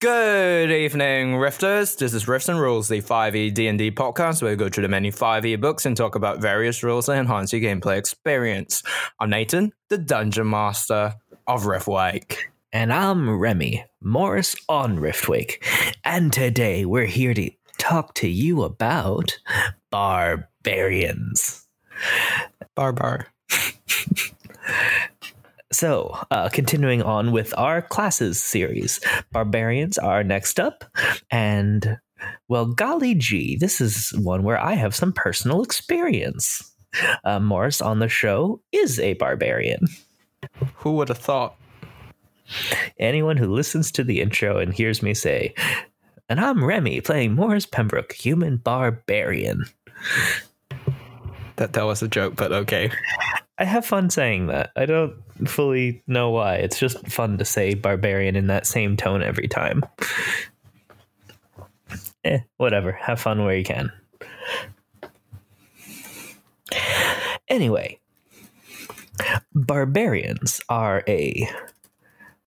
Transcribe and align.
Good 0.00 0.70
evening, 0.70 1.34
Rifters. 1.34 1.96
This 1.96 2.14
is 2.14 2.28
Rifts 2.28 2.48
and 2.48 2.60
Rules, 2.60 2.86
the 2.86 3.02
5e 3.02 3.52
D&D 3.52 3.90
podcast 3.90 4.40
where 4.40 4.52
we 4.52 4.56
go 4.56 4.68
through 4.68 4.82
the 4.82 4.88
many 4.88 5.10
5e 5.10 5.60
books 5.60 5.86
and 5.86 5.96
talk 5.96 6.14
about 6.14 6.40
various 6.40 6.84
rules 6.84 7.06
that 7.06 7.18
enhance 7.18 7.52
your 7.52 7.60
gameplay 7.62 7.98
experience. 7.98 8.84
I'm 9.18 9.30
Nathan, 9.30 9.72
the 9.88 9.98
Dungeon 9.98 10.48
Master 10.48 11.16
of 11.48 11.64
Riftwake. 11.64 12.36
And 12.72 12.92
I'm 12.92 13.40
Remy, 13.40 13.86
Morris 14.00 14.54
on 14.68 14.98
Riftwake. 14.98 15.64
And 16.04 16.32
today 16.32 16.84
we're 16.84 17.06
here 17.06 17.34
to 17.34 17.50
talk 17.78 18.14
to 18.14 18.28
you 18.28 18.62
about 18.62 19.36
barbarians. 19.90 21.66
Barbar. 22.76 23.26
So, 25.70 26.18
uh, 26.30 26.48
continuing 26.48 27.02
on 27.02 27.30
with 27.30 27.52
our 27.58 27.82
classes 27.82 28.42
series, 28.42 29.00
barbarians 29.32 29.98
are 29.98 30.24
next 30.24 30.58
up, 30.58 30.84
and 31.30 31.98
well, 32.48 32.66
golly 32.66 33.14
gee, 33.14 33.56
this 33.56 33.80
is 33.80 34.10
one 34.16 34.42
where 34.42 34.58
I 34.58 34.74
have 34.74 34.94
some 34.94 35.12
personal 35.12 35.62
experience. 35.62 36.74
Uh, 37.22 37.38
Morris 37.38 37.82
on 37.82 37.98
the 37.98 38.08
show 38.08 38.62
is 38.72 38.98
a 38.98 39.12
barbarian. 39.14 39.86
Who 40.76 40.92
would 40.96 41.08
have 41.08 41.18
thought? 41.18 41.56
Anyone 42.98 43.36
who 43.36 43.52
listens 43.52 43.92
to 43.92 44.04
the 44.04 44.20
intro 44.22 44.58
and 44.58 44.72
hears 44.72 45.02
me 45.02 45.12
say, 45.12 45.54
and 46.30 46.40
I'm 46.40 46.64
Remy 46.64 47.02
playing 47.02 47.34
Morris 47.34 47.66
Pembroke, 47.66 48.12
human 48.12 48.56
barbarian. 48.56 49.64
That 51.58 51.72
that 51.72 51.84
was 51.84 52.02
a 52.02 52.08
joke, 52.08 52.36
but 52.36 52.52
okay. 52.52 52.90
I 53.58 53.64
have 53.64 53.84
fun 53.84 54.10
saying 54.10 54.46
that. 54.46 54.70
I 54.76 54.86
don't 54.86 55.16
fully 55.46 56.02
know 56.06 56.30
why. 56.30 56.54
It's 56.56 56.78
just 56.78 57.06
fun 57.08 57.38
to 57.38 57.44
say 57.44 57.74
barbarian 57.74 58.36
in 58.36 58.46
that 58.46 58.66
same 58.66 58.96
tone 58.96 59.22
every 59.22 59.48
time. 59.48 59.84
Eh, 62.24 62.40
whatever. 62.56 62.92
Have 62.92 63.20
fun 63.20 63.44
where 63.44 63.56
you 63.56 63.64
can. 63.64 63.92
Anyway, 67.48 67.98
barbarians 69.54 70.60
are 70.68 71.02
a 71.08 71.48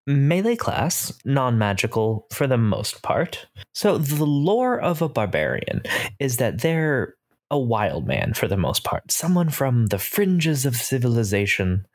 melee 0.06 0.56
class, 0.56 1.12
non 1.24 1.58
magical 1.58 2.26
for 2.30 2.46
the 2.46 2.56
most 2.56 3.02
part. 3.02 3.46
So, 3.74 3.98
the 3.98 4.24
lore 4.24 4.80
of 4.80 5.02
a 5.02 5.08
barbarian 5.08 5.82
is 6.18 6.38
that 6.38 6.60
they're 6.60 7.16
a 7.52 7.58
wild 7.58 8.06
man 8.06 8.32
for 8.32 8.48
the 8.48 8.56
most 8.56 8.82
part, 8.82 9.12
someone 9.12 9.50
from 9.50 9.86
the 9.86 9.98
fringes 9.98 10.64
of 10.64 10.74
civilization 10.74 11.86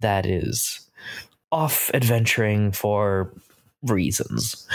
that 0.00 0.26
is 0.26 0.90
off 1.52 1.88
adventuring 1.94 2.72
for 2.72 3.32
reasons. 3.82 4.68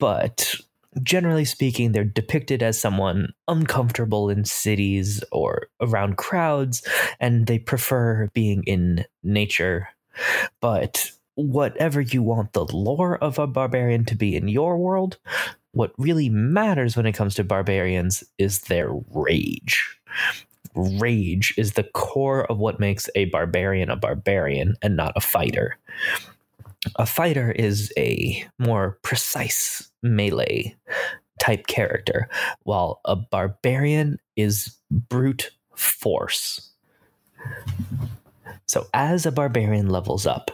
But 0.00 0.56
generally 1.02 1.44
speaking, 1.44 1.92
they're 1.92 2.04
depicted 2.04 2.60
as 2.60 2.78
someone 2.78 3.32
uncomfortable 3.46 4.28
in 4.28 4.44
cities 4.44 5.22
or 5.30 5.68
around 5.80 6.16
crowds, 6.16 6.86
and 7.20 7.46
they 7.46 7.60
prefer 7.60 8.28
being 8.34 8.64
in 8.64 9.04
nature. 9.22 9.88
But 10.60 11.12
whatever 11.36 12.00
you 12.00 12.22
want 12.22 12.52
the 12.52 12.64
lore 12.64 13.16
of 13.18 13.38
a 13.38 13.46
barbarian 13.46 14.04
to 14.06 14.16
be 14.16 14.34
in 14.34 14.48
your 14.48 14.76
world, 14.76 15.18
what 15.74 15.92
really 15.98 16.28
matters 16.28 16.96
when 16.96 17.06
it 17.06 17.12
comes 17.12 17.34
to 17.34 17.44
barbarians 17.44 18.24
is 18.38 18.62
their 18.62 18.90
rage. 19.12 19.96
Rage 20.74 21.54
is 21.56 21.72
the 21.72 21.84
core 21.84 22.44
of 22.50 22.58
what 22.58 22.80
makes 22.80 23.08
a 23.14 23.26
barbarian 23.26 23.90
a 23.90 23.96
barbarian 23.96 24.76
and 24.82 24.96
not 24.96 25.12
a 25.16 25.20
fighter. 25.20 25.76
A 26.96 27.06
fighter 27.06 27.52
is 27.52 27.92
a 27.96 28.44
more 28.58 28.98
precise 29.02 29.90
melee 30.02 30.74
type 31.40 31.66
character, 31.66 32.28
while 32.62 33.00
a 33.04 33.16
barbarian 33.16 34.18
is 34.36 34.76
brute 34.90 35.50
force. 35.74 36.70
So, 38.66 38.86
as 38.94 39.26
a 39.26 39.32
barbarian 39.32 39.88
levels 39.88 40.26
up, 40.26 40.50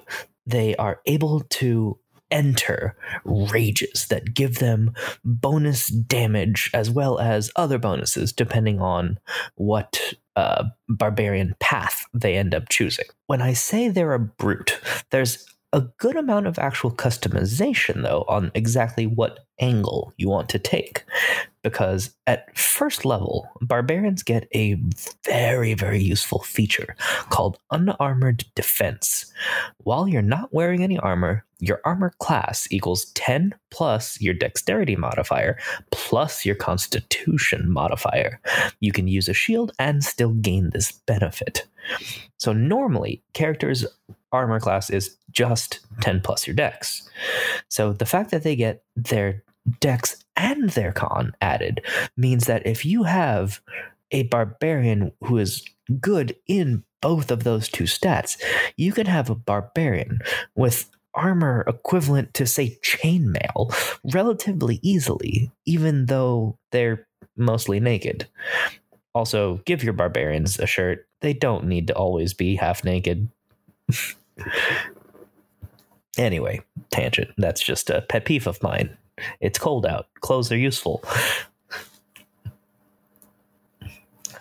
they 0.46 0.74
are 0.76 1.00
able 1.06 1.40
to 1.40 1.98
enter 2.30 2.96
rages 3.24 4.06
that 4.08 4.34
give 4.34 4.58
them 4.58 4.92
bonus 5.24 5.88
damage 5.88 6.70
as 6.74 6.90
well 6.90 7.18
as 7.18 7.50
other 7.56 7.78
bonuses 7.78 8.32
depending 8.32 8.80
on 8.80 9.18
what 9.56 10.14
uh, 10.36 10.64
barbarian 10.88 11.54
path 11.60 12.06
they 12.14 12.36
end 12.36 12.54
up 12.54 12.68
choosing. 12.68 13.04
When 13.26 13.42
I 13.42 13.52
say 13.52 13.88
they're 13.88 14.14
a 14.14 14.18
brute, 14.18 14.80
there's 15.10 15.44
a 15.72 15.82
good 15.98 16.16
amount 16.16 16.46
of 16.46 16.58
actual 16.58 16.90
customization 16.90 18.02
though 18.02 18.24
on 18.28 18.50
exactly 18.54 19.06
what 19.06 19.40
angle 19.60 20.12
you 20.16 20.28
want 20.28 20.48
to 20.48 20.58
take 20.58 21.04
because 21.62 22.14
at 22.26 22.56
first 22.58 23.04
level 23.04 23.46
barbarians 23.60 24.22
get 24.22 24.48
a 24.54 24.76
very 25.24 25.74
very 25.74 26.02
useful 26.02 26.40
feature 26.40 26.96
called 27.28 27.58
unarmored 27.70 28.44
defense 28.54 29.32
while 29.78 30.08
you're 30.08 30.22
not 30.22 30.52
wearing 30.52 30.82
any 30.82 30.98
armor 30.98 31.44
your 31.60 31.80
armor 31.84 32.12
class 32.18 32.66
equals 32.70 33.06
10 33.12 33.54
plus 33.70 34.20
your 34.20 34.34
dexterity 34.34 34.96
modifier 34.96 35.58
plus 35.90 36.44
your 36.44 36.54
constitution 36.54 37.70
modifier. 37.70 38.40
You 38.80 38.92
can 38.92 39.06
use 39.06 39.28
a 39.28 39.34
shield 39.34 39.72
and 39.78 40.02
still 40.02 40.32
gain 40.32 40.70
this 40.70 40.92
benefit. 40.92 41.66
So, 42.38 42.52
normally, 42.52 43.22
characters' 43.34 43.84
armor 44.32 44.60
class 44.60 44.90
is 44.90 45.16
just 45.30 45.80
10 46.00 46.20
plus 46.20 46.46
your 46.46 46.54
dex. 46.54 47.08
So, 47.68 47.92
the 47.92 48.06
fact 48.06 48.30
that 48.30 48.42
they 48.42 48.56
get 48.56 48.82
their 48.96 49.42
dex 49.80 50.24
and 50.36 50.70
their 50.70 50.92
con 50.92 51.34
added 51.40 51.84
means 52.16 52.46
that 52.46 52.66
if 52.66 52.84
you 52.84 53.04
have 53.04 53.60
a 54.10 54.24
barbarian 54.24 55.12
who 55.22 55.38
is 55.38 55.64
good 56.00 56.34
in 56.46 56.84
both 57.02 57.30
of 57.30 57.44
those 57.44 57.68
two 57.68 57.84
stats, 57.84 58.40
you 58.76 58.92
can 58.92 59.06
have 59.06 59.30
a 59.30 59.34
barbarian 59.34 60.20
with 60.54 60.90
armor 61.14 61.64
equivalent 61.66 62.34
to, 62.34 62.46
say, 62.46 62.78
chainmail 62.82 63.74
relatively 64.12 64.78
easily, 64.82 65.50
even 65.66 66.06
though 66.06 66.58
they're 66.72 67.06
mostly 67.36 67.80
naked. 67.80 68.28
Also, 69.14 69.60
give 69.64 69.82
your 69.82 69.92
barbarians 69.92 70.58
a 70.58 70.66
shirt. 70.66 71.06
They 71.20 71.32
don't 71.32 71.66
need 71.66 71.88
to 71.88 71.94
always 71.94 72.32
be 72.34 72.56
half 72.56 72.84
naked. 72.84 73.28
anyway, 76.18 76.60
tangent. 76.90 77.30
That's 77.38 77.62
just 77.62 77.90
a 77.90 78.02
pet 78.02 78.24
peeve 78.24 78.46
of 78.46 78.62
mine. 78.62 78.96
It's 79.40 79.58
cold 79.58 79.86
out. 79.86 80.06
Clothes 80.20 80.50
are 80.50 80.56
useful. 80.56 81.02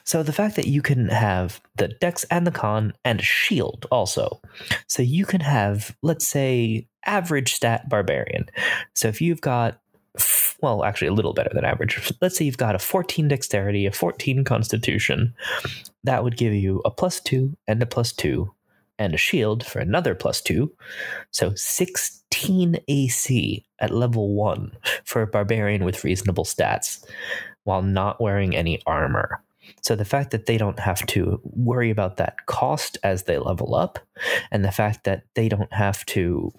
So 0.06 0.24
the 0.24 0.34
fact 0.34 0.56
that 0.56 0.68
you 0.68 0.82
can 0.82 1.10
have 1.10 1.62
the 1.76 1.88
dex 1.88 2.24
and 2.32 2.48
the 2.48 2.52
con 2.52 2.94
and 3.06 3.22
shield 3.22 3.86
also. 3.92 4.42
So 4.88 5.04
you 5.04 5.24
can 5.24 5.42
have, 5.42 5.96
let's 6.02 6.26
say, 6.26 6.88
average 7.06 7.54
stat 7.54 7.88
barbarian. 7.88 8.50
So 8.96 9.08
if 9.08 9.22
you've 9.22 9.42
got 9.42 9.80
well, 10.62 10.84
actually 10.84 11.08
a 11.08 11.14
little 11.14 11.34
better 11.34 11.52
than 11.54 11.64
average. 11.64 12.12
Let's 12.22 12.38
say 12.38 12.46
you've 12.46 12.58
got 12.58 12.76
a 12.76 12.80
14 12.80 13.28
dexterity, 13.28 13.86
a 13.86 13.92
14 13.92 14.44
constitution. 14.44 15.34
That 16.04 16.24
would 16.24 16.38
give 16.38 16.54
you 16.54 16.82
a 16.86 16.92
plus 16.92 17.20
2 17.22 17.56
and 17.68 17.82
a 17.82 17.86
plus 17.86 18.12
2 18.14 18.52
and 19.00 19.16
a 19.16 19.18
shield 19.18 19.66
for 19.66 19.80
another 19.80 20.14
plus 20.14 20.42
2. 20.42 20.72
So 21.32 21.54
16 21.56 22.78
AC 22.88 23.66
at 23.80 23.92
level 23.92 24.36
1 24.36 24.72
for 25.06 25.24
a 25.24 25.28
barbarian 25.28 25.84
with 25.84 26.04
reasonable 26.04 26.44
stats 26.44 27.04
while 27.64 27.82
not 27.82 28.22
wearing 28.22 28.56
any 28.56 28.82
armor. 28.86 29.42
So 29.82 29.96
the 29.96 30.06
fact 30.06 30.32
that 30.32 30.46
they 30.46 30.58
don't 30.58 30.80
have 30.80 31.06
to 31.08 31.40
worry 31.44 31.90
about 31.90 32.18
that 32.18 32.46
cost 32.48 32.98
as 33.04 33.24
they 33.24 33.38
level 33.38 33.76
up, 33.76 34.00
and 34.52 34.66
the 34.66 34.72
fact 34.72 35.04
that 35.06 35.24
they 35.36 35.48
don't 35.48 35.72
have 35.72 36.06
to 36.08 36.52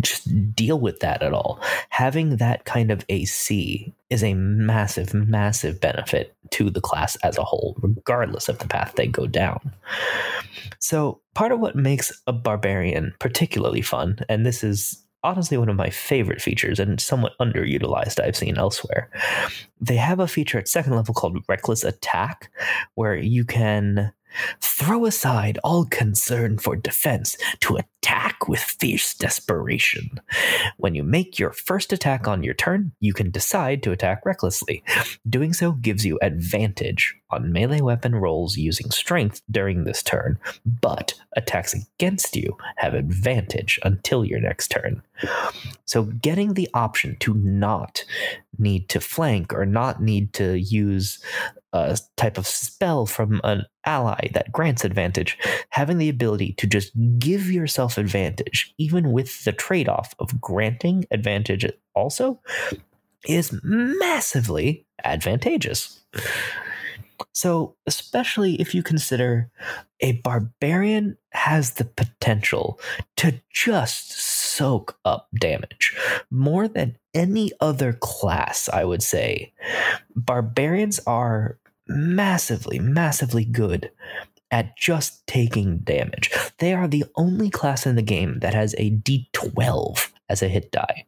just 0.00 0.54
deal 0.54 0.78
with 0.78 1.00
that 1.00 1.22
at 1.22 1.32
all. 1.32 1.60
Having 1.90 2.36
that 2.36 2.64
kind 2.64 2.90
of 2.90 3.04
AC 3.08 3.92
is 4.10 4.22
a 4.22 4.34
massive, 4.34 5.14
massive 5.14 5.80
benefit 5.80 6.34
to 6.50 6.70
the 6.70 6.80
class 6.80 7.16
as 7.16 7.36
a 7.38 7.44
whole, 7.44 7.76
regardless 7.80 8.48
of 8.48 8.58
the 8.58 8.68
path 8.68 8.94
they 8.96 9.06
go 9.06 9.26
down. 9.26 9.72
So, 10.78 11.20
part 11.34 11.52
of 11.52 11.60
what 11.60 11.76
makes 11.76 12.12
a 12.26 12.32
barbarian 12.32 13.14
particularly 13.18 13.82
fun, 13.82 14.18
and 14.28 14.46
this 14.46 14.62
is 14.62 15.04
honestly 15.24 15.58
one 15.58 15.68
of 15.68 15.76
my 15.76 15.90
favorite 15.90 16.40
features 16.40 16.78
and 16.78 17.00
somewhat 17.00 17.36
underutilized 17.40 18.20
I've 18.20 18.36
seen 18.36 18.56
elsewhere. 18.56 19.10
They 19.80 19.96
have 19.96 20.20
a 20.20 20.28
feature 20.28 20.58
at 20.58 20.68
second 20.68 20.94
level 20.94 21.14
called 21.14 21.44
Reckless 21.48 21.84
Attack, 21.84 22.50
where 22.94 23.16
you 23.16 23.44
can 23.44 24.12
Throw 24.60 25.06
aside 25.06 25.58
all 25.64 25.84
concern 25.84 26.58
for 26.58 26.76
defense 26.76 27.36
to 27.60 27.76
attack 27.76 28.48
with 28.48 28.60
fierce 28.60 29.14
desperation. 29.14 30.20
When 30.76 30.94
you 30.94 31.02
make 31.02 31.38
your 31.38 31.52
first 31.52 31.92
attack 31.92 32.28
on 32.28 32.42
your 32.42 32.54
turn, 32.54 32.92
you 33.00 33.12
can 33.12 33.30
decide 33.30 33.82
to 33.82 33.92
attack 33.92 34.24
recklessly. 34.24 34.82
Doing 35.28 35.52
so 35.52 35.72
gives 35.72 36.04
you 36.04 36.18
advantage 36.22 37.16
on 37.30 37.52
melee 37.52 37.80
weapon 37.80 38.14
rolls 38.14 38.56
using 38.56 38.90
strength 38.90 39.42
during 39.50 39.84
this 39.84 40.02
turn, 40.02 40.38
but 40.80 41.14
attacks 41.36 41.74
against 41.74 42.36
you 42.36 42.56
have 42.76 42.94
advantage 42.94 43.78
until 43.84 44.24
your 44.24 44.40
next 44.40 44.68
turn. 44.68 45.02
So, 45.84 46.04
getting 46.04 46.54
the 46.54 46.68
option 46.74 47.16
to 47.20 47.34
not 47.34 48.04
need 48.58 48.88
to 48.90 49.00
flank 49.00 49.52
or 49.52 49.66
not 49.66 50.02
need 50.02 50.32
to 50.34 50.58
use 50.58 51.22
a 51.72 51.98
type 52.16 52.38
of 52.38 52.46
spell 52.46 53.06
from 53.06 53.40
an 53.44 53.64
ally 53.84 54.28
that 54.32 54.52
grants 54.52 54.84
advantage, 54.84 55.38
having 55.70 55.98
the 55.98 56.08
ability 56.08 56.54
to 56.54 56.66
just 56.66 56.92
give 57.18 57.50
yourself 57.50 57.98
advantage, 57.98 58.74
even 58.78 59.12
with 59.12 59.44
the 59.44 59.52
trade 59.52 59.88
off 59.88 60.14
of 60.18 60.40
granting 60.40 61.04
advantage 61.10 61.66
also, 61.94 62.40
is 63.26 63.58
massively 63.62 64.86
advantageous. 65.04 66.00
So, 67.32 67.76
especially 67.86 68.60
if 68.60 68.74
you 68.74 68.82
consider 68.82 69.50
a 70.00 70.12
barbarian 70.22 71.16
has 71.32 71.72
the 71.74 71.84
potential 71.84 72.80
to 73.16 73.40
just 73.52 74.12
soak 74.58 74.98
up 75.04 75.28
damage 75.38 75.96
more 76.32 76.66
than 76.66 76.96
any 77.14 77.52
other 77.60 77.92
class, 77.92 78.68
I 78.68 78.84
would 78.84 79.04
say. 79.04 79.52
Barbarians 80.16 80.98
are 81.06 81.58
massively, 81.86 82.80
massively 82.80 83.44
good 83.44 83.92
at 84.50 84.76
just 84.76 85.24
taking 85.28 85.78
damage. 85.78 86.30
They 86.58 86.74
are 86.74 86.88
the 86.88 87.04
only 87.14 87.50
class 87.50 87.86
in 87.86 87.94
the 87.94 88.02
game 88.02 88.40
that 88.40 88.54
has 88.54 88.74
a 88.78 88.90
d12 88.90 90.10
as 90.28 90.42
a 90.42 90.48
hit 90.48 90.72
die. 90.72 91.06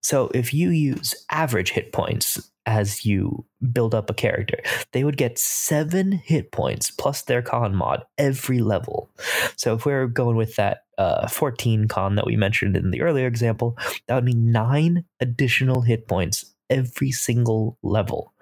So 0.00 0.30
if 0.32 0.54
you 0.54 0.70
use 0.70 1.14
average 1.30 1.72
hit 1.72 1.92
points 1.92 2.50
as 2.70 3.04
you 3.04 3.44
build 3.72 3.94
up 3.94 4.08
a 4.08 4.14
character, 4.14 4.58
they 4.92 5.04
would 5.04 5.16
get 5.16 5.38
seven 5.38 6.12
hit 6.12 6.52
points 6.52 6.90
plus 6.90 7.22
their 7.22 7.42
con 7.42 7.74
mod 7.74 8.04
every 8.16 8.60
level. 8.60 9.10
So 9.56 9.74
if 9.74 9.84
we're 9.84 10.06
going 10.06 10.36
with 10.36 10.56
that 10.56 10.84
uh, 10.98 11.26
14 11.28 11.88
con 11.88 12.14
that 12.14 12.26
we 12.26 12.36
mentioned 12.36 12.76
in 12.76 12.90
the 12.90 13.02
earlier 13.02 13.26
example, 13.26 13.76
that 14.06 14.14
would 14.14 14.24
mean 14.24 14.52
nine 14.52 15.04
additional 15.18 15.82
hit 15.82 16.06
points 16.06 16.54
every 16.68 17.10
single 17.10 17.76
level. 17.82 18.32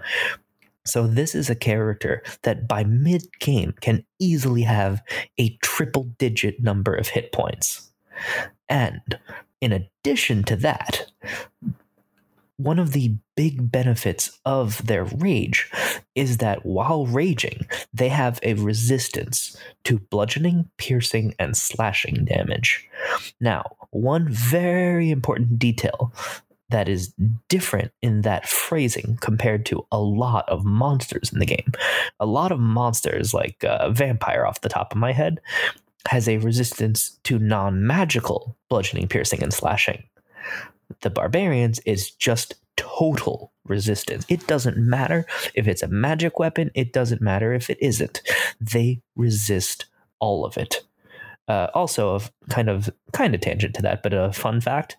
So 0.85 1.07
this 1.07 1.35
is 1.35 1.51
a 1.51 1.55
character 1.55 2.23
that 2.43 2.69
by 2.69 2.85
mid 2.85 3.23
game 3.41 3.75
can 3.81 4.05
easily 4.19 4.63
have 4.63 5.03
a 5.39 5.57
triple 5.63 6.05
digit 6.19 6.63
number 6.63 6.95
of 6.95 7.09
hit 7.09 7.33
points. 7.33 7.91
And 8.69 9.19
in 9.61 9.73
addition 9.73 10.45
to 10.45 10.57
that, 10.57 11.11
one 12.59 12.81
of 12.81 12.93
the 12.93 13.15
big 13.37 13.71
benefits 13.71 14.39
of 14.45 14.85
their 14.85 15.05
rage 15.05 15.71
is 16.17 16.39
that 16.39 16.67
while 16.67 17.07
raging, 17.07 17.67
they 17.95 18.09
have 18.09 18.41
a 18.43 18.55
resistance 18.55 19.57
to 19.85 19.99
bludgeoning, 19.99 20.69
piercing, 20.77 21.35
and 21.39 21.57
slashing 21.57 22.25
damage. 22.25 22.89
Now, 23.41 23.77
one 23.91 24.29
very 24.29 25.11
important 25.11 25.59
detail 25.59 26.13
that 26.71 26.89
is 26.89 27.15
different 27.49 27.93
in 28.03 28.23
that 28.23 28.49
phrasing 28.49 29.17
compared 29.21 29.65
to 29.67 29.87
a 29.93 29.99
lot 30.01 30.47
of 30.49 30.65
monsters 30.65 31.33
in 31.33 31.39
the 31.39 31.47
game. 31.47 31.73
A 32.19 32.27
lot 32.27 32.51
of 32.51 32.59
monsters, 32.59 33.33
like 33.33 33.63
uh, 33.65 33.91
Vampire 33.91 34.45
off 34.45 34.61
the 34.61 34.69
top 34.69 34.93
of 34.93 34.99
my 34.99 35.13
head, 35.13 35.41
has 36.09 36.29
a 36.29 36.39
resistance 36.39 37.19
to 37.23 37.39
non 37.39 37.87
magical 37.87 38.57
bludgeoning, 38.69 39.07
piercing, 39.07 39.43
and 39.43 39.55
slashing. 39.55 40.03
The 41.01 41.11
Barbarians 41.11 41.81
is 41.81 42.11
just 42.11 42.55
total 42.77 43.53
resistance. 43.65 44.25
It 44.29 44.47
doesn't 44.47 44.77
matter 44.77 45.27
if 45.55 45.69
it's 45.69 45.83
a 45.83 45.89
magic 45.89 46.39
weapon, 46.39 46.71
it 46.75 46.93
doesn't 46.93 47.21
matter 47.21 47.53
if 47.53 47.69
it 47.71 47.79
isn't. 47.81 48.23
They 48.61 49.03
resist 49.17 49.87
all 50.21 50.45
of 50.45 50.57
it. 50.57 50.83
Uh, 51.49 51.69
also, 51.75 52.17
a 52.17 52.21
kind 52.51 52.69
of 52.69 52.91
kind 53.13 53.35
of 53.35 53.41
tangent 53.41 53.75
to 53.75 53.83
that, 53.83 54.03
but 54.03 54.13
a 54.13 54.33
fun 54.33 54.61
fact: 54.61 54.97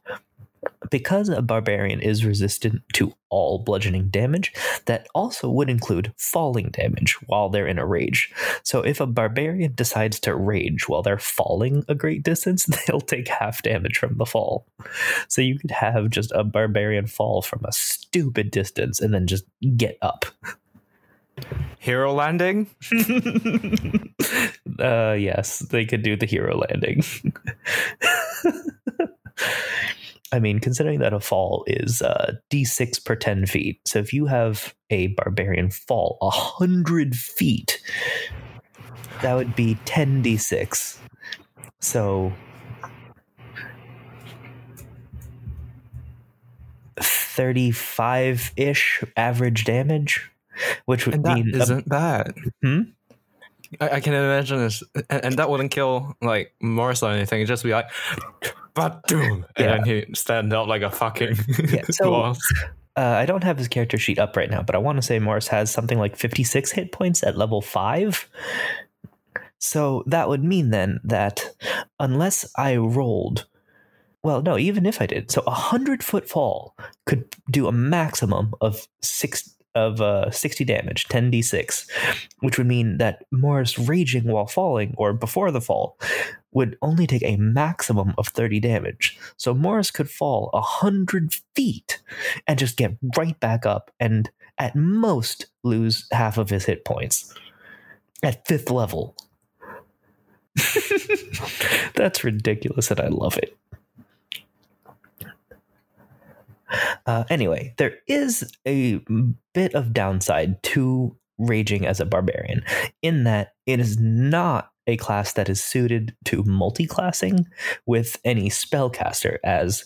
because 0.89 1.29
a 1.29 1.41
barbarian 1.41 2.01
is 2.01 2.25
resistant 2.25 2.81
to 2.93 3.13
all 3.29 3.59
bludgeoning 3.59 4.09
damage, 4.09 4.53
that 4.85 5.07
also 5.13 5.49
would 5.49 5.69
include 5.69 6.13
falling 6.17 6.69
damage 6.69 7.13
while 7.27 7.49
they're 7.49 7.67
in 7.67 7.79
a 7.79 7.85
rage. 7.85 8.31
So 8.63 8.81
if 8.81 8.99
a 8.99 9.05
barbarian 9.05 9.73
decides 9.75 10.19
to 10.21 10.35
rage 10.35 10.89
while 10.89 11.01
they're 11.01 11.19
falling 11.19 11.83
a 11.87 11.95
great 11.95 12.23
distance, 12.23 12.65
they'll 12.87 13.01
take 13.01 13.27
half 13.27 13.61
damage 13.61 13.97
from 13.97 14.17
the 14.17 14.25
fall. 14.25 14.65
So 15.27 15.41
you 15.41 15.59
could 15.59 15.71
have 15.71 16.09
just 16.09 16.31
a 16.33 16.43
barbarian 16.43 17.07
fall 17.07 17.41
from 17.41 17.63
a 17.65 17.71
stupid 17.71 18.51
distance 18.51 18.99
and 18.99 19.13
then 19.13 19.27
just 19.27 19.45
get 19.77 19.97
up. 20.01 20.25
Hero 21.79 22.13
landing? 22.13 22.67
uh, 24.79 25.13
yes, 25.13 25.59
they 25.59 25.85
could 25.85 26.01
do 26.01 26.17
the 26.17 26.25
hero 26.25 26.57
landing. 26.57 27.03
I 30.31 30.39
mean, 30.39 30.59
considering 30.59 30.99
that 30.99 31.13
a 31.13 31.19
fall 31.19 31.63
is 31.67 32.01
uh, 32.01 32.33
d6 32.51 33.03
per 33.03 33.15
10 33.15 33.45
feet, 33.45 33.81
so 33.85 33.99
if 33.99 34.13
you 34.13 34.25
have 34.27 34.75
a 34.89 35.07
barbarian 35.07 35.71
fall 35.71 36.17
100 36.21 37.15
feet, 37.15 37.81
that 39.21 39.35
would 39.35 39.55
be 39.55 39.77
10 39.85 40.23
d6. 40.23 40.97
So. 41.81 42.31
35 47.01 48.51
ish 48.57 49.03
average 49.15 49.63
damage, 49.63 50.29
which 50.85 51.05
would 51.05 51.15
and 51.15 51.23
that 51.23 51.35
mean. 51.35 51.55
isn't 51.55 51.85
a, 51.87 51.89
bad. 51.89 52.35
Hmm? 52.61 52.81
I, 53.79 53.89
I, 53.89 53.99
can 54.01 54.13
imagine 54.13 54.57
this, 54.57 54.83
and, 55.09 55.23
and, 55.23 55.37
that 55.37 55.49
wouldn't 55.49 55.71
kill 55.71 56.17
like 56.21 56.53
Morris 56.59 57.03
or 57.03 57.11
anything. 57.11 57.39
It'd 57.39 57.47
just 57.47 57.63
be 57.63 57.71
like, 57.71 57.89
and 59.25 59.45
yeah. 59.57 59.77
then 59.77 59.83
he 59.83 60.05
stand 60.13 60.53
up 60.53 60.67
like 60.67 60.81
a 60.81 60.89
fucking 60.89 61.37
yeah, 61.69 61.83
so, 61.91 62.11
boss. 62.11 62.39
Uh, 62.95 63.01
I 63.01 63.25
don't 63.25 63.43
have 63.43 63.57
his 63.57 63.67
character 63.67 63.97
sheet 63.97 64.19
up 64.19 64.35
right 64.35 64.49
now, 64.49 64.61
but 64.61 64.75
I 64.75 64.77
want 64.79 64.97
to 64.97 65.01
say 65.01 65.19
Morris 65.19 65.47
has 65.47 65.71
something 65.71 65.97
like 65.97 66.15
56 66.17 66.71
hit 66.71 66.91
points 66.91 67.23
at 67.23 67.37
level 67.37 67.61
5. 67.61 68.29
So 69.59 70.03
that 70.07 70.27
would 70.29 70.43
mean 70.43 70.71
then 70.71 70.99
that 71.03 71.53
unless 71.99 72.49
I 72.57 72.77
rolled, 72.77 73.45
well, 74.23 74.41
no, 74.41 74.57
even 74.57 74.85
if 74.85 75.01
I 75.01 75.05
did, 75.05 75.31
so 75.31 75.41
a 75.41 75.51
100 75.51 76.03
foot 76.03 76.27
fall 76.27 76.75
could 77.05 77.25
do 77.51 77.67
a 77.67 77.71
maximum 77.71 78.53
of 78.61 78.87
six 79.01 79.55
of 79.75 80.01
uh, 80.01 80.31
60 80.31 80.65
damage, 80.65 81.07
10d6, 81.07 81.87
which 82.39 82.57
would 82.57 82.67
mean 82.67 82.97
that 82.97 83.23
Morris 83.31 83.77
raging 83.77 84.25
while 84.25 84.47
falling 84.47 84.93
or 84.97 85.13
before 85.13 85.51
the 85.51 85.61
fall 85.61 85.97
would 86.51 86.77
only 86.81 87.05
take 87.05 87.23
a 87.23 87.37
maximum 87.37 88.13
of 88.17 88.27
30 88.27 88.59
damage. 88.59 89.17
So 89.37 89.53
Morris 89.53 89.91
could 89.91 90.09
fall 90.09 90.49
100 90.53 91.35
feet 91.55 92.01
and 92.47 92.57
just 92.57 92.77
get 92.77 92.97
right 93.17 93.39
back 93.39 93.65
up 93.65 93.91
and 93.99 94.29
at 94.57 94.75
most 94.75 95.45
lose 95.63 96.07
half 96.11 96.37
of 96.37 96.49
his 96.49 96.65
hit 96.65 96.85
points 96.85 97.33
at 98.23 98.47
fifth 98.47 98.69
level. 98.69 99.15
That's 101.95 102.23
ridiculous 102.23 102.91
and 102.91 102.99
I 102.99 103.07
love 103.07 103.37
it. 103.37 103.55
Uh, 107.05 107.23
anyway, 107.29 107.73
there 107.77 107.97
is 108.07 108.51
a 108.67 109.01
bit 109.53 109.73
of 109.73 109.93
downside 109.93 110.61
to 110.61 111.15
raging 111.39 111.85
as 111.85 111.99
a 111.99 112.05
barbarian 112.05 112.63
in 113.01 113.23
that 113.23 113.53
it 113.65 113.79
is 113.79 113.97
not 113.97 114.71
a 114.89 114.97
class 114.97 115.33
that 115.33 115.47
is 115.49 115.63
suited 115.63 116.15
to 116.25 116.43
multi-classing 116.43 117.47
with 117.85 118.17
any 118.25 118.49
spellcaster 118.49 119.37
as 119.43 119.85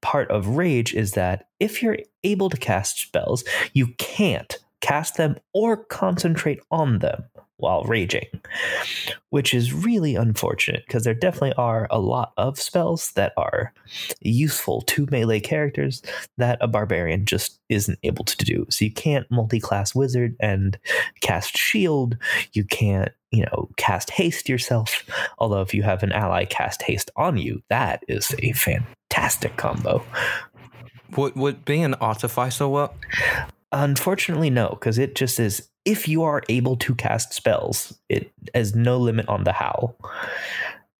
part 0.00 0.30
of 0.30 0.48
rage 0.48 0.94
is 0.94 1.12
that 1.12 1.48
if 1.60 1.82
you're 1.82 1.98
able 2.22 2.48
to 2.48 2.56
cast 2.56 2.98
spells 2.98 3.44
you 3.72 3.88
can't 3.98 4.58
cast 4.80 5.16
them 5.16 5.36
or 5.52 5.76
concentrate 5.76 6.60
on 6.70 6.98
them 7.00 7.24
while 7.58 7.84
raging, 7.84 8.26
which 9.30 9.54
is 9.54 9.72
really 9.72 10.16
unfortunate 10.16 10.84
because 10.86 11.04
there 11.04 11.14
definitely 11.14 11.52
are 11.54 11.86
a 11.90 12.00
lot 12.00 12.32
of 12.36 12.58
spells 12.58 13.12
that 13.12 13.32
are 13.36 13.72
useful 14.20 14.82
to 14.82 15.06
melee 15.10 15.40
characters 15.40 16.02
that 16.36 16.58
a 16.60 16.68
barbarian 16.68 17.24
just 17.24 17.60
isn't 17.68 17.98
able 18.02 18.24
to 18.24 18.36
do. 18.44 18.66
So 18.70 18.84
you 18.84 18.92
can't 18.92 19.30
multi 19.30 19.60
class 19.60 19.94
wizard 19.94 20.36
and 20.40 20.78
cast 21.20 21.56
shield. 21.56 22.16
You 22.52 22.64
can't, 22.64 23.12
you 23.30 23.44
know, 23.44 23.68
cast 23.76 24.10
haste 24.10 24.48
yourself. 24.48 25.04
Although 25.38 25.62
if 25.62 25.72
you 25.72 25.82
have 25.82 26.02
an 26.02 26.12
ally 26.12 26.44
cast 26.44 26.82
haste 26.82 27.10
on 27.16 27.36
you, 27.36 27.62
that 27.70 28.02
is 28.08 28.34
a 28.40 28.52
fantastic 28.52 29.56
combo. 29.56 30.04
Would 31.16 31.36
would 31.36 31.64
being 31.64 31.84
an 31.84 31.94
artificer 31.94 32.66
work? 32.66 32.92
Unfortunately, 33.70 34.50
no, 34.50 34.70
because 34.70 34.98
it 34.98 35.14
just 35.14 35.40
is 35.40 35.68
if 35.84 36.08
you 36.08 36.22
are 36.22 36.42
able 36.48 36.76
to 36.76 36.94
cast 36.94 37.32
spells, 37.32 37.98
it 38.08 38.32
has 38.54 38.74
no 38.74 38.98
limit 38.98 39.28
on 39.28 39.44
the 39.44 39.52
how. 39.52 39.94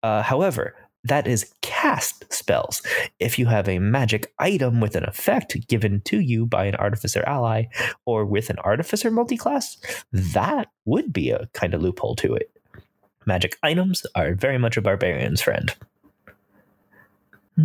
Uh, 0.03 0.21
however, 0.21 0.75
that 1.03 1.27
is 1.27 1.53
cast 1.61 2.31
spells. 2.33 2.81
If 3.19 3.37
you 3.37 3.45
have 3.45 3.69
a 3.69 3.79
magic 3.79 4.33
item 4.39 4.79
with 4.79 4.95
an 4.95 5.03
effect 5.03 5.67
given 5.67 6.01
to 6.01 6.19
you 6.19 6.45
by 6.47 6.65
an 6.65 6.75
artificer 6.75 7.23
ally 7.27 7.65
or 8.05 8.25
with 8.25 8.49
an 8.49 8.57
artificer 8.59 9.11
multiclass, 9.11 9.77
that 10.11 10.67
would 10.85 11.13
be 11.13 11.29
a 11.29 11.47
kind 11.53 11.73
of 11.73 11.81
loophole 11.81 12.15
to 12.17 12.33
it. 12.33 12.51
Magic 13.25 13.57
items 13.63 14.05
are 14.15 14.33
very 14.33 14.57
much 14.57 14.77
a 14.77 14.81
barbarian's 14.81 15.41
friend. 15.41 15.75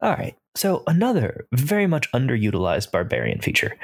All 0.00 0.10
right. 0.10 0.36
So 0.54 0.82
another 0.86 1.46
very 1.52 1.86
much 1.86 2.10
underutilized 2.12 2.90
barbarian 2.90 3.40
feature, 3.40 3.76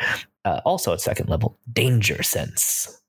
uh, 0.48 0.60
also 0.64 0.94
at 0.94 1.00
second 1.00 1.28
level, 1.28 1.58
danger 1.70 2.22
sense. 2.22 3.02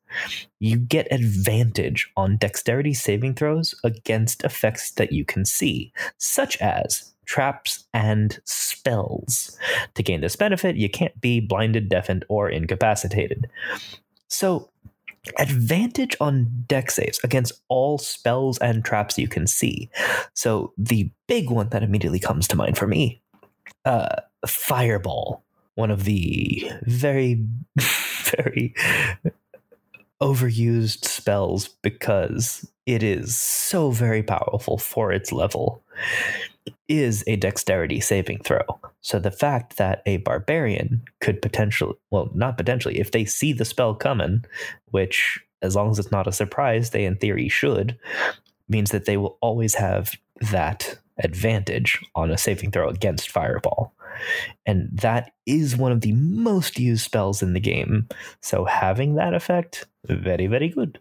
You 0.59 0.77
get 0.77 1.07
advantage 1.11 2.11
on 2.17 2.35
dexterity 2.35 2.93
saving 2.93 3.35
throws 3.35 3.73
against 3.83 4.43
effects 4.43 4.91
that 4.91 5.13
you 5.13 5.23
can 5.23 5.45
see, 5.45 5.93
such 6.17 6.57
as 6.57 7.13
traps 7.25 7.85
and 7.93 8.39
spells. 8.43 9.57
To 9.93 10.03
gain 10.03 10.19
this 10.19 10.35
benefit, 10.35 10.75
you 10.75 10.89
can't 10.89 11.19
be 11.21 11.39
blinded, 11.39 11.87
deafened, 11.87 12.25
or 12.27 12.49
incapacitated. 12.49 13.47
So 14.27 14.69
advantage 15.37 16.17
on 16.19 16.65
dex 16.67 16.95
saves 16.95 17.19
against 17.23 17.53
all 17.69 17.97
spells 17.97 18.57
and 18.57 18.83
traps 18.83 19.17
you 19.17 19.29
can 19.29 19.47
see. 19.47 19.89
So 20.33 20.73
the 20.77 21.09
big 21.27 21.49
one 21.49 21.69
that 21.69 21.83
immediately 21.83 22.19
comes 22.19 22.47
to 22.49 22.57
mind 22.57 22.77
for 22.77 22.87
me, 22.87 23.21
uh, 23.85 24.15
Fireball, 24.45 25.43
one 25.79 25.91
of 25.91 26.03
the 26.03 26.69
very, 26.83 27.41
very 27.79 28.75
overused 30.21 31.05
spells 31.05 31.69
because 31.81 32.69
it 32.85 33.01
is 33.01 33.39
so 33.39 33.89
very 33.89 34.21
powerful 34.21 34.77
for 34.77 35.13
its 35.13 35.31
level 35.31 35.81
is 36.89 37.23
a 37.27 37.37
dexterity 37.37 38.01
saving 38.01 38.39
throw. 38.39 38.65
So 38.99 39.19
the 39.19 39.31
fact 39.31 39.77
that 39.77 40.01
a 40.05 40.17
barbarian 40.17 41.01
could 41.21 41.41
potentially, 41.41 41.95
well, 42.11 42.29
not 42.33 42.57
potentially, 42.57 42.99
if 42.99 43.11
they 43.11 43.23
see 43.23 43.53
the 43.53 43.63
spell 43.63 43.95
coming, 43.95 44.43
which 44.91 45.39
as 45.61 45.75
long 45.75 45.91
as 45.91 45.99
it's 45.99 46.11
not 46.11 46.27
a 46.27 46.33
surprise, 46.33 46.89
they 46.89 47.05
in 47.05 47.15
theory 47.15 47.47
should, 47.47 47.97
means 48.67 48.91
that 48.91 49.05
they 49.05 49.17
will 49.17 49.37
always 49.41 49.75
have 49.75 50.11
that 50.51 50.99
advantage 51.23 51.99
on 52.15 52.31
a 52.31 52.37
saving 52.37 52.71
throw 52.71 52.89
against 52.89 53.29
fireball. 53.29 53.93
And 54.65 54.89
that 54.93 55.31
is 55.45 55.77
one 55.77 55.91
of 55.91 56.01
the 56.01 56.13
most 56.13 56.79
used 56.79 57.03
spells 57.03 57.41
in 57.41 57.53
the 57.53 57.59
game. 57.59 58.07
So 58.41 58.65
having 58.65 59.15
that 59.15 59.33
effect, 59.33 59.85
very, 60.05 60.47
very 60.47 60.69
good. 60.69 60.99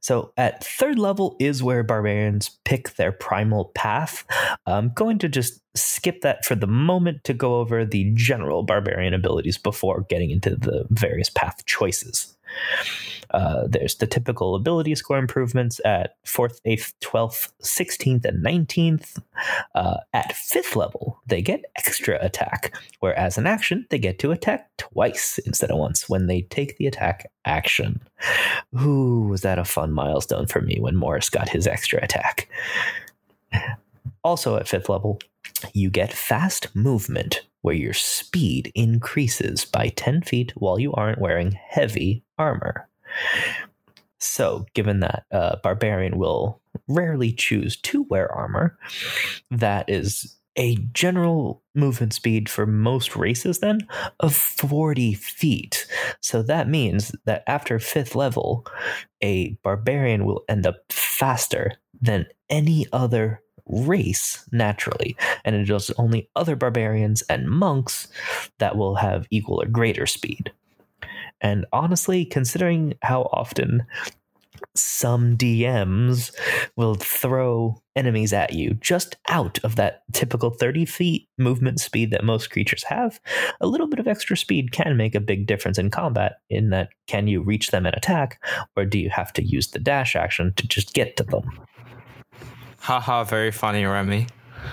So 0.00 0.32
at 0.36 0.62
third 0.62 0.98
level 0.98 1.36
is 1.40 1.62
where 1.62 1.82
barbarians 1.82 2.58
pick 2.64 2.94
their 2.94 3.12
primal 3.12 3.66
path. 3.74 4.24
I'm 4.66 4.92
going 4.94 5.18
to 5.18 5.28
just 5.28 5.60
skip 5.74 6.20
that 6.20 6.44
for 6.44 6.54
the 6.54 6.66
moment 6.66 7.24
to 7.24 7.34
go 7.34 7.56
over 7.56 7.84
the 7.84 8.12
general 8.14 8.62
barbarian 8.62 9.14
abilities 9.14 9.58
before 9.58 10.06
getting 10.08 10.30
into 10.30 10.50
the 10.50 10.86
various 10.90 11.30
path 11.30 11.64
choices. 11.66 12.36
Uh, 13.30 13.66
there's 13.68 13.96
the 13.96 14.06
typical 14.06 14.54
ability 14.54 14.94
score 14.94 15.18
improvements 15.18 15.80
at 15.84 16.16
4th, 16.24 16.60
8th, 16.66 16.94
12th, 17.02 17.52
16th, 17.62 18.24
and 18.24 18.44
19th. 18.44 19.20
Uh, 19.74 19.98
at 20.12 20.34
5th 20.34 20.76
level, 20.76 21.20
they 21.26 21.42
get 21.42 21.64
extra 21.76 22.18
attack, 22.24 22.74
whereas 23.00 23.36
in 23.36 23.46
action, 23.46 23.86
they 23.90 23.98
get 23.98 24.18
to 24.20 24.30
attack 24.30 24.70
twice 24.78 25.38
instead 25.38 25.70
of 25.70 25.78
once 25.78 26.08
when 26.08 26.26
they 26.26 26.42
take 26.42 26.76
the 26.78 26.86
attack 26.86 27.30
action. 27.44 28.00
Ooh, 28.80 29.26
was 29.28 29.42
that 29.42 29.58
a 29.58 29.64
fun 29.64 29.92
milestone 29.92 30.46
for 30.46 30.60
me 30.60 30.78
when 30.80 30.96
Morris 30.96 31.28
got 31.28 31.48
his 31.48 31.66
extra 31.66 32.02
attack? 32.02 32.48
Also 34.24 34.56
at 34.56 34.66
5th 34.66 34.88
level, 34.88 35.18
you 35.72 35.90
get 35.90 36.12
fast 36.12 36.74
movement, 36.74 37.42
where 37.62 37.74
your 37.74 37.92
speed 37.92 38.72
increases 38.74 39.64
by 39.64 39.88
10 39.88 40.22
feet 40.22 40.52
while 40.56 40.78
you 40.78 40.92
aren't 40.92 41.20
wearing 41.20 41.52
heavy 41.52 42.22
armor. 42.38 42.88
So, 44.20 44.66
given 44.74 45.00
that 45.00 45.24
uh, 45.30 45.56
Barbarian 45.62 46.18
will 46.18 46.60
rarely 46.88 47.32
choose 47.32 47.76
to 47.76 48.02
wear 48.04 48.30
armor, 48.32 48.76
that 49.50 49.88
is 49.88 50.38
a 50.58 50.74
general 50.92 51.62
movement 51.74 52.12
speed 52.12 52.48
for 52.48 52.66
most 52.66 53.14
races 53.14 53.60
then 53.60 53.86
of 54.20 54.34
40 54.34 55.14
feet. 55.14 55.86
So 56.20 56.42
that 56.42 56.68
means 56.68 57.14
that 57.24 57.44
after 57.46 57.78
fifth 57.78 58.16
level, 58.16 58.66
a 59.22 59.50
barbarian 59.62 60.24
will 60.24 60.44
end 60.48 60.66
up 60.66 60.76
faster 60.90 61.74
than 62.02 62.26
any 62.50 62.86
other 62.92 63.40
race 63.68 64.46
naturally. 64.52 65.16
And 65.44 65.54
it 65.54 65.68
is 65.68 65.90
only 65.92 66.28
other 66.36 66.56
barbarians 66.56 67.22
and 67.22 67.48
monks 67.48 68.08
that 68.58 68.76
will 68.76 68.96
have 68.96 69.26
equal 69.30 69.62
or 69.62 69.66
greater 69.66 70.06
speed. 70.06 70.52
And 71.40 71.66
honestly, 71.72 72.24
considering 72.24 72.94
how 73.02 73.22
often 73.32 73.86
some 74.74 75.36
DMs 75.36 76.32
will 76.76 76.94
throw 76.94 77.80
enemies 77.96 78.32
at 78.32 78.52
you 78.52 78.74
just 78.74 79.16
out 79.28 79.58
of 79.64 79.76
that 79.76 80.02
typical 80.12 80.50
30 80.50 80.84
feet 80.84 81.28
movement 81.36 81.80
speed 81.80 82.10
that 82.10 82.24
most 82.24 82.50
creatures 82.50 82.84
have, 82.84 83.20
a 83.60 83.66
little 83.66 83.86
bit 83.86 83.98
of 83.98 84.08
extra 84.08 84.36
speed 84.36 84.72
can 84.72 84.96
make 84.96 85.14
a 85.14 85.20
big 85.20 85.46
difference 85.46 85.78
in 85.78 85.90
combat. 85.90 86.40
In 86.50 86.70
that, 86.70 86.90
can 87.06 87.26
you 87.26 87.42
reach 87.42 87.70
them 87.70 87.86
and 87.86 87.96
attack, 87.96 88.42
or 88.76 88.84
do 88.84 88.98
you 88.98 89.10
have 89.10 89.32
to 89.34 89.44
use 89.44 89.68
the 89.68 89.78
dash 89.78 90.16
action 90.16 90.52
to 90.56 90.66
just 90.66 90.94
get 90.94 91.16
to 91.16 91.24
them? 91.24 91.48
Haha, 92.78 93.24
very 93.24 93.50
funny, 93.50 93.84
Remy. 93.84 94.26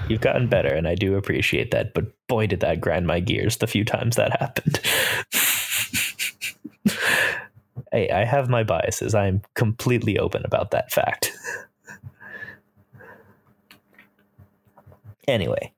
You've 0.08 0.22
gotten 0.22 0.48
better, 0.48 0.74
and 0.74 0.88
I 0.88 0.96
do 0.96 1.16
appreciate 1.16 1.72
that, 1.72 1.94
but 1.94 2.06
boy, 2.28 2.48
did 2.48 2.60
that 2.62 2.82
grind 2.82 3.08
my 3.08 3.20
gears 3.20 3.58
the 3.58 3.68
few 3.68 3.86
times 3.86 4.16
that 4.16 4.40
happened. 4.40 4.80
hey, 7.92 8.10
I 8.10 8.24
have 8.26 8.50
my 8.50 8.64
biases. 8.64 9.14
I'm 9.14 9.42
completely 9.54 10.18
open 10.18 10.44
about 10.46 10.72
that 10.72 10.92
fact. 10.92 11.32
anyway. 15.28 15.72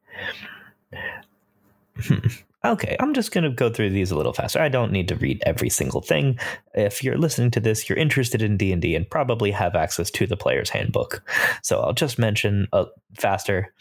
Hmm. 2.02 2.28
Okay, 2.68 2.98
I'm 3.00 3.14
just 3.14 3.32
going 3.32 3.46
to 3.46 3.50
go 3.50 3.70
through 3.70 3.92
these 3.92 4.12
a 4.12 4.18
little 4.18 4.34
faster. 4.34 4.60
I 4.60 4.68
don't 4.68 4.92
need 4.92 5.08
to 5.08 5.16
read 5.16 5.42
every 5.46 5.70
single 5.70 6.02
thing. 6.02 6.38
If 6.74 7.02
you're 7.02 7.18
listening 7.18 7.50
to 7.52 7.62
this, 7.62 7.88
you're 7.88 7.98
interested 7.98 8.42
in 8.42 8.58
D&D 8.58 8.94
and 8.94 9.10
probably 9.10 9.52
have 9.52 9.74
access 9.74 10.12
to 10.12 10.28
the 10.28 10.36
player's 10.36 10.70
handbook. 10.70 11.24
So 11.64 11.80
I'll 11.80 11.94
just 11.94 12.20
mention 12.20 12.68
uh, 12.74 12.86
faster. 13.14 13.74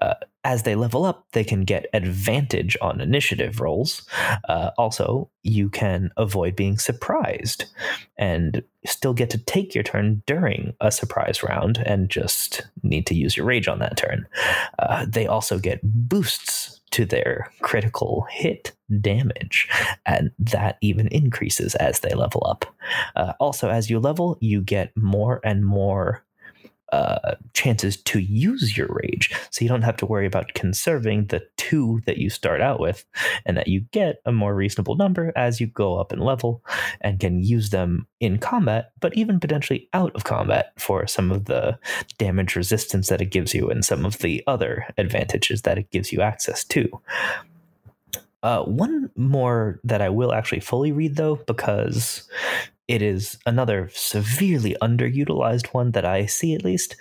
Uh, 0.00 0.14
as 0.42 0.64
they 0.64 0.74
level 0.74 1.04
up, 1.04 1.24
they 1.32 1.44
can 1.44 1.62
get 1.62 1.86
advantage 1.92 2.76
on 2.82 3.00
initiative 3.00 3.60
rolls. 3.60 4.02
Uh, 4.48 4.70
also, 4.76 5.30
you 5.44 5.68
can 5.68 6.10
avoid 6.16 6.56
being 6.56 6.78
surprised 6.78 7.66
and 8.16 8.64
still 8.84 9.14
get 9.14 9.30
to 9.30 9.38
take 9.38 9.72
your 9.72 9.84
turn 9.84 10.20
during 10.26 10.74
a 10.80 10.90
surprise 10.90 11.44
round 11.44 11.78
and 11.78 12.10
just 12.10 12.62
need 12.82 13.06
to 13.06 13.14
use 13.14 13.36
your 13.36 13.46
rage 13.46 13.68
on 13.68 13.78
that 13.78 13.96
turn. 13.96 14.26
Uh, 14.80 15.06
they 15.08 15.28
also 15.28 15.60
get 15.60 15.78
boosts 15.84 16.80
to 16.92 17.04
their 17.04 17.50
critical 17.60 18.26
hit 18.30 18.72
damage, 19.00 19.68
and 20.06 20.30
that 20.38 20.78
even 20.80 21.08
increases 21.08 21.74
as 21.76 22.00
they 22.00 22.14
level 22.14 22.46
up. 22.46 22.64
Uh, 23.16 23.32
also, 23.40 23.68
as 23.68 23.90
you 23.90 23.98
level, 23.98 24.38
you 24.40 24.62
get 24.62 24.96
more 24.96 25.40
and 25.44 25.64
more 25.64 26.24
uh, 26.92 27.34
chances 27.54 27.96
to 27.96 28.20
use 28.20 28.76
your 28.76 28.88
rage. 28.90 29.34
So 29.50 29.64
you 29.64 29.68
don't 29.68 29.82
have 29.82 29.96
to 29.96 30.06
worry 30.06 30.26
about 30.26 30.54
conserving 30.54 31.26
the 31.26 31.42
two 31.56 32.00
that 32.06 32.18
you 32.18 32.30
start 32.30 32.60
out 32.60 32.78
with, 32.78 33.04
and 33.44 33.56
that 33.56 33.68
you 33.68 33.80
get 33.90 34.20
a 34.26 34.32
more 34.32 34.54
reasonable 34.54 34.94
number 34.96 35.32
as 35.34 35.60
you 35.60 35.66
go 35.66 35.98
up 35.98 36.12
in 36.12 36.20
level 36.20 36.62
and 37.00 37.18
can 37.18 37.40
use 37.40 37.70
them 37.70 38.06
in 38.20 38.38
combat, 38.38 38.92
but 39.00 39.16
even 39.16 39.40
potentially 39.40 39.88
out 39.92 40.14
of 40.14 40.24
combat 40.24 40.72
for 40.78 41.06
some 41.06 41.32
of 41.32 41.46
the 41.46 41.78
damage 42.18 42.54
resistance 42.54 43.08
that 43.08 43.20
it 43.20 43.30
gives 43.30 43.54
you 43.54 43.68
and 43.70 43.84
some 43.84 44.04
of 44.04 44.18
the 44.18 44.42
other 44.46 44.86
advantages 44.98 45.62
that 45.62 45.78
it 45.78 45.90
gives 45.90 46.12
you 46.12 46.20
access 46.20 46.62
to. 46.64 46.88
Uh, 48.42 48.64
one 48.64 49.08
more 49.16 49.80
that 49.84 50.02
I 50.02 50.08
will 50.08 50.32
actually 50.32 50.60
fully 50.60 50.90
read, 50.90 51.14
though, 51.14 51.36
because 51.46 52.28
it 52.88 53.00
is 53.00 53.38
another 53.46 53.88
severely 53.92 54.76
underutilized 54.82 55.68
one 55.68 55.92
that 55.92 56.04
I 56.04 56.26
see 56.26 56.54
at 56.54 56.64
least 56.64 56.96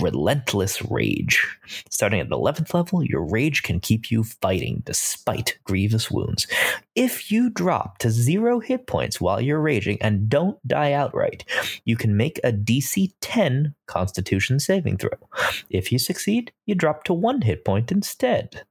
Relentless 0.00 0.82
Rage. 0.90 1.58
Starting 1.90 2.20
at 2.20 2.28
the 2.28 2.36
11th 2.36 2.74
level, 2.74 3.02
your 3.02 3.24
rage 3.24 3.62
can 3.62 3.80
keep 3.80 4.10
you 4.10 4.24
fighting 4.24 4.82
despite 4.84 5.58
grievous 5.64 6.10
wounds. 6.10 6.46
If 6.94 7.32
you 7.32 7.48
drop 7.48 7.96
to 7.98 8.10
zero 8.10 8.60
hit 8.60 8.86
points 8.86 9.18
while 9.18 9.40
you're 9.40 9.62
raging 9.62 10.00
and 10.02 10.28
don't 10.28 10.58
die 10.68 10.92
outright, 10.92 11.44
you 11.86 11.96
can 11.96 12.18
make 12.18 12.38
a 12.44 12.52
DC 12.52 13.12
10 13.22 13.74
Constitution 13.86 14.60
saving 14.60 14.98
throw. 14.98 15.10
If 15.70 15.90
you 15.90 15.98
succeed, 15.98 16.52
you 16.66 16.74
drop 16.74 17.04
to 17.04 17.14
one 17.14 17.40
hit 17.40 17.64
point 17.64 17.90
instead. 17.90 18.64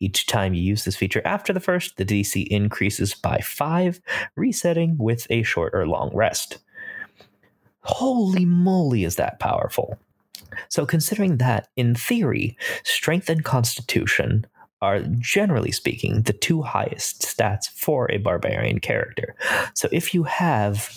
Each 0.00 0.26
time 0.26 0.52
you 0.52 0.62
use 0.62 0.84
this 0.84 0.96
feature 0.96 1.22
after 1.24 1.54
the 1.54 1.60
first, 1.60 1.96
the 1.96 2.04
DC 2.04 2.46
increases 2.48 3.14
by 3.14 3.38
five, 3.38 4.02
resetting 4.36 4.98
with 4.98 5.26
a 5.30 5.42
short 5.42 5.74
or 5.74 5.86
long 5.86 6.10
rest. 6.14 6.58
Holy 7.80 8.44
moly, 8.44 9.04
is 9.04 9.16
that 9.16 9.40
powerful! 9.40 9.98
So, 10.68 10.84
considering 10.84 11.38
that, 11.38 11.68
in 11.76 11.94
theory, 11.94 12.56
strength 12.84 13.28
and 13.28 13.44
constitution 13.44 14.46
are 14.82 15.00
generally 15.20 15.72
speaking 15.72 16.22
the 16.22 16.32
two 16.32 16.60
highest 16.60 17.22
stats 17.22 17.70
for 17.70 18.10
a 18.10 18.18
barbarian 18.18 18.80
character. 18.80 19.34
So, 19.74 19.88
if 19.92 20.12
you 20.12 20.24
have 20.24 20.90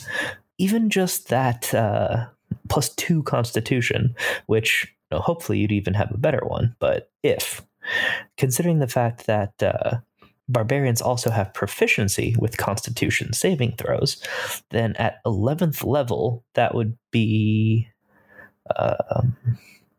even 0.58 0.90
just 0.90 1.30
that 1.30 1.74
uh, 1.74 2.26
plus 2.68 2.90
two 2.90 3.24
constitution, 3.24 4.16
which 4.48 4.94
you 5.12 5.18
know, 5.18 5.22
hopefully 5.22 5.60
you'd 5.60 5.72
even 5.72 5.94
have 5.94 6.12
a 6.12 6.18
better 6.18 6.42
one, 6.46 6.76
but 6.80 7.12
if, 7.24 7.62
considering 8.38 8.80
the 8.80 8.88
fact 8.88 9.28
that 9.28 9.62
uh, 9.62 9.98
barbarians 10.50 11.02
also 11.02 11.30
have 11.30 11.54
proficiency 11.54 12.36
with 12.40 12.58
constitution 12.58 13.34
saving 13.34 13.76
throws, 13.78 14.22
then 14.72 14.96
at 14.96 15.24
11th 15.26 15.86
level, 15.86 16.44
that 16.56 16.74
would 16.74 16.98
be 17.12 17.88
um, 18.76 19.36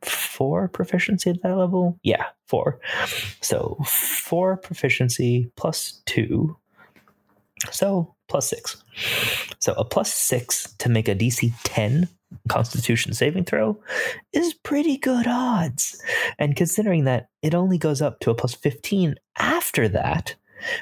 four 0.02 0.68
proficiency 0.68 1.30
at 1.30 1.42
that 1.42 1.56
level. 1.56 1.98
Yeah, 2.02 2.26
four. 2.46 2.78
So 3.40 3.76
four 3.86 4.56
proficiency 4.56 5.50
plus 5.56 6.02
two. 6.06 6.56
So 7.70 8.14
plus 8.28 8.48
six. 8.48 8.82
So 9.58 9.72
a 9.74 9.84
plus 9.84 10.12
six 10.12 10.74
to 10.78 10.88
make 10.88 11.08
a 11.08 11.14
DC 11.14 11.52
10 11.64 12.08
Constitution 12.48 13.12
saving 13.14 13.44
throw 13.44 13.80
is 14.32 14.54
pretty 14.54 14.96
good 14.98 15.26
odds. 15.26 16.00
And 16.38 16.56
considering 16.56 17.04
that 17.04 17.28
it 17.42 17.54
only 17.54 17.78
goes 17.78 18.02
up 18.02 18.20
to 18.20 18.30
a 18.30 18.34
plus 18.34 18.54
15 18.54 19.14
after 19.38 19.88
that, 19.88 20.34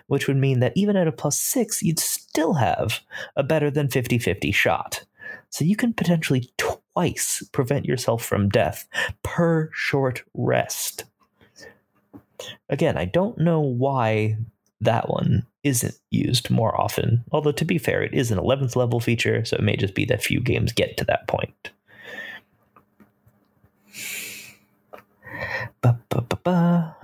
which 0.06 0.26
would 0.26 0.36
mean 0.36 0.60
that 0.60 0.72
even 0.74 0.96
at 0.96 1.08
a 1.08 1.12
plus 1.12 1.38
six, 1.38 1.82
you'd 1.82 1.98
still 1.98 2.54
have 2.54 3.00
a 3.36 3.42
better 3.42 3.70
than 3.70 3.88
50 3.88 4.18
50 4.18 4.52
shot. 4.52 5.04
So 5.50 5.64
you 5.64 5.76
can 5.76 5.92
potentially 5.92 6.50
twice 6.94 7.42
prevent 7.52 7.84
yourself 7.84 8.24
from 8.24 8.48
death 8.48 8.86
per 9.22 9.70
short 9.72 10.22
rest. 10.34 11.04
Again, 12.68 12.96
I 12.96 13.04
don't 13.04 13.38
know 13.38 13.60
why 13.60 14.36
that 14.80 15.08
one 15.08 15.46
isn't 15.62 15.96
used 16.10 16.50
more 16.50 16.78
often. 16.80 17.24
Although, 17.32 17.52
to 17.52 17.64
be 17.64 17.78
fair, 17.78 18.02
it 18.02 18.14
is 18.14 18.30
an 18.30 18.38
11th 18.38 18.76
level 18.76 19.00
feature, 19.00 19.44
so 19.44 19.56
it 19.56 19.62
may 19.62 19.76
just 19.76 19.94
be 19.94 20.04
that 20.06 20.22
few 20.22 20.40
games 20.40 20.72
get 20.72 20.96
to 20.98 21.04
that 21.04 21.26
point. 21.26 21.70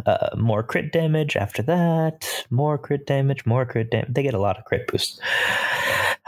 Uh, 0.07 0.31
more 0.37 0.63
crit 0.63 0.93
damage 0.93 1.37
after 1.37 1.63
that. 1.63 2.27
More 2.51 2.79
crit 2.79 3.07
damage, 3.07 3.47
more 3.47 3.65
crit 3.65 3.91
damage. 3.91 4.13
They 4.13 4.23
get 4.23 4.35
a 4.35 4.39
lot 4.39 4.59
of 4.59 4.65
crit 4.65 4.87
boosts. 4.87 5.21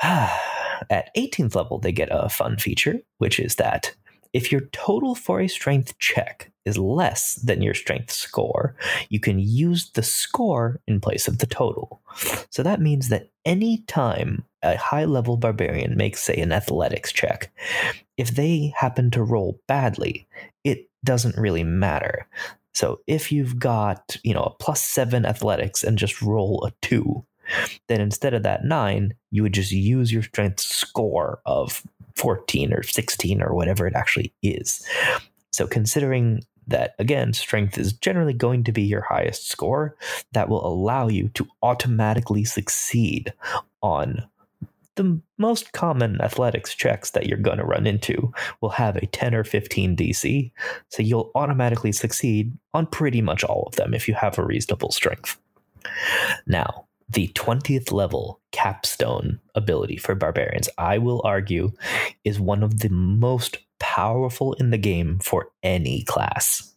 At 0.91 1.15
18th 1.17 1.55
level, 1.55 1.79
they 1.79 1.93
get 1.93 2.09
a 2.11 2.29
fun 2.29 2.59
feature, 2.59 3.01
which 3.19 3.39
is 3.39 3.57
that 3.57 3.95
if 4.33 4.51
your 4.51 4.62
total 4.73 5.15
for 5.15 5.41
a 5.41 5.49
strength 5.49 5.99
check 5.99 6.51
is 6.65 6.79
less 6.79 7.35
than 7.35 7.61
your 7.61 7.75
strength 7.75 8.11
score, 8.11 8.75
you 9.11 9.21
can 9.21 9.39
use 9.39 9.91
the 9.91 10.03
score 10.03 10.81
in 10.87 11.01
place 11.01 11.29
of 11.29 11.39
the 11.39 11.47
total. 11.47 12.01
So 12.51 12.62
that 12.62 12.81
means 12.81 13.09
that 13.09 13.31
any 13.45 13.79
time 13.89 14.45
a 14.62 14.77
high 14.77 15.05
level 15.05 15.37
barbarian 15.37 15.97
makes, 15.97 16.23
say, 16.23 16.37
an 16.37 16.53
athletics 16.53 17.12
check, 17.12 17.53
if 18.17 18.31
they 18.31 18.73
happen 18.77 19.11
to 19.11 19.23
roll 19.23 19.61
badly, 19.67 20.27
it 20.65 20.89
doesn't 21.05 21.37
really 21.37 21.65
matter. 21.65 22.27
So 22.75 23.01
if 23.07 23.31
you've 23.31 23.59
got, 23.59 24.17
you 24.23 24.33
know, 24.33 24.45
a 24.45 24.55
plus 24.55 24.83
seven 24.83 25.27
athletics 25.27 25.83
and 25.83 25.99
just 25.99 26.23
roll 26.23 26.65
a 26.65 26.73
two, 26.81 27.25
then 27.88 28.00
instead 28.00 28.35
of 28.35 28.42
that 28.42 28.64
nine, 28.64 29.14
you 29.31 29.42
would 29.42 29.55
just 29.55 29.72
use 29.72 30.12
your 30.12 30.22
strength 30.22 30.61
score 30.61 31.40
of 31.46 31.83
14 32.16 32.72
or 32.72 32.83
16 32.83 33.42
or 33.42 33.55
whatever 33.55 33.87
it 33.87 33.94
actually 33.94 34.33
is. 34.42 34.87
So, 35.50 35.66
considering 35.66 36.42
that, 36.66 36.94
again, 36.98 37.33
strength 37.33 37.76
is 37.76 37.92
generally 37.92 38.33
going 38.33 38.64
to 38.64 38.72
be 38.72 38.83
your 38.83 39.02
highest 39.02 39.48
score, 39.48 39.96
that 40.33 40.48
will 40.48 40.64
allow 40.66 41.09
you 41.09 41.28
to 41.31 41.46
automatically 41.62 42.44
succeed 42.44 43.33
on 43.83 44.22
the 44.96 45.20
most 45.38 45.72
common 45.72 46.20
athletics 46.20 46.74
checks 46.74 47.11
that 47.11 47.26
you're 47.26 47.38
going 47.38 47.59
to 47.59 47.64
run 47.64 47.87
into 47.87 48.33
will 48.61 48.70
have 48.70 48.96
a 48.96 49.07
10 49.07 49.35
or 49.35 49.44
15 49.44 49.96
DC. 49.96 50.50
So 50.90 51.02
you'll 51.02 51.31
automatically 51.35 51.92
succeed 51.92 52.57
on 52.74 52.87
pretty 52.87 53.22
much 53.22 53.42
all 53.42 53.64
of 53.66 53.76
them 53.76 53.94
if 53.94 54.07
you 54.07 54.14
have 54.14 54.38
a 54.38 54.44
reasonable 54.44 54.92
strength. 54.92 55.38
Now, 56.46 56.87
the 57.12 57.29
20th 57.29 57.92
level 57.92 58.40
capstone 58.53 59.40
ability 59.55 59.96
for 59.96 60.14
barbarians, 60.14 60.68
I 60.79 60.98
will 60.98 61.20
argue, 61.25 61.72
is 62.25 62.40
one 62.40 62.62
of 62.62 62.81
the 62.81 62.88
most 62.88 63.59
powerful 63.79 64.55
in 64.55 64.70
the 64.70 64.79
game 64.79 65.18
for 65.18 65.48
any 65.62 66.05
class. 66.05 66.75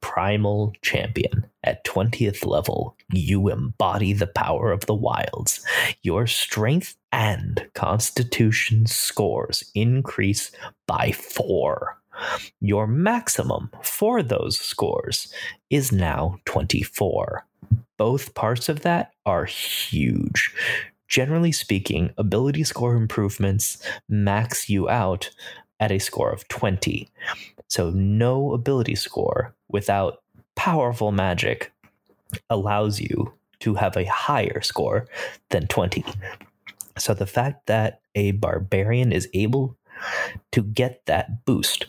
Primal 0.00 0.72
Champion. 0.82 1.46
At 1.62 1.84
20th 1.84 2.44
level, 2.46 2.96
you 3.12 3.48
embody 3.48 4.12
the 4.12 4.26
power 4.26 4.72
of 4.72 4.86
the 4.86 4.94
wilds. 4.94 5.64
Your 6.02 6.26
strength 6.26 6.96
and 7.12 7.68
constitution 7.74 8.86
scores 8.86 9.70
increase 9.74 10.50
by 10.86 11.12
four. 11.12 12.00
Your 12.60 12.86
maximum 12.86 13.70
for 13.82 14.22
those 14.22 14.58
scores 14.58 15.32
is 15.70 15.92
now 15.92 16.38
24 16.46 17.46
both 17.96 18.34
parts 18.34 18.68
of 18.68 18.80
that 18.80 19.12
are 19.24 19.44
huge. 19.44 20.54
Generally 21.08 21.52
speaking, 21.52 22.10
ability 22.18 22.64
score 22.64 22.94
improvements 22.94 23.82
max 24.08 24.68
you 24.68 24.88
out 24.88 25.30
at 25.78 25.92
a 25.92 25.98
score 25.98 26.30
of 26.30 26.48
20. 26.48 27.08
So, 27.68 27.90
no 27.90 28.52
ability 28.52 28.94
score 28.94 29.54
without 29.68 30.22
powerful 30.54 31.12
magic 31.12 31.72
allows 32.50 33.00
you 33.00 33.32
to 33.60 33.74
have 33.74 33.96
a 33.96 34.04
higher 34.04 34.60
score 34.62 35.06
than 35.50 35.66
20. 35.66 36.04
So, 36.98 37.14
the 37.14 37.26
fact 37.26 37.66
that 37.66 38.00
a 38.14 38.32
barbarian 38.32 39.12
is 39.12 39.28
able 39.34 39.76
to 40.52 40.62
get 40.62 41.04
that 41.06 41.44
boost 41.44 41.86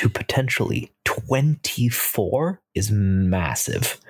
to 0.00 0.08
potentially 0.08 0.90
24 1.04 2.58
is 2.74 2.90
massive. 2.90 4.00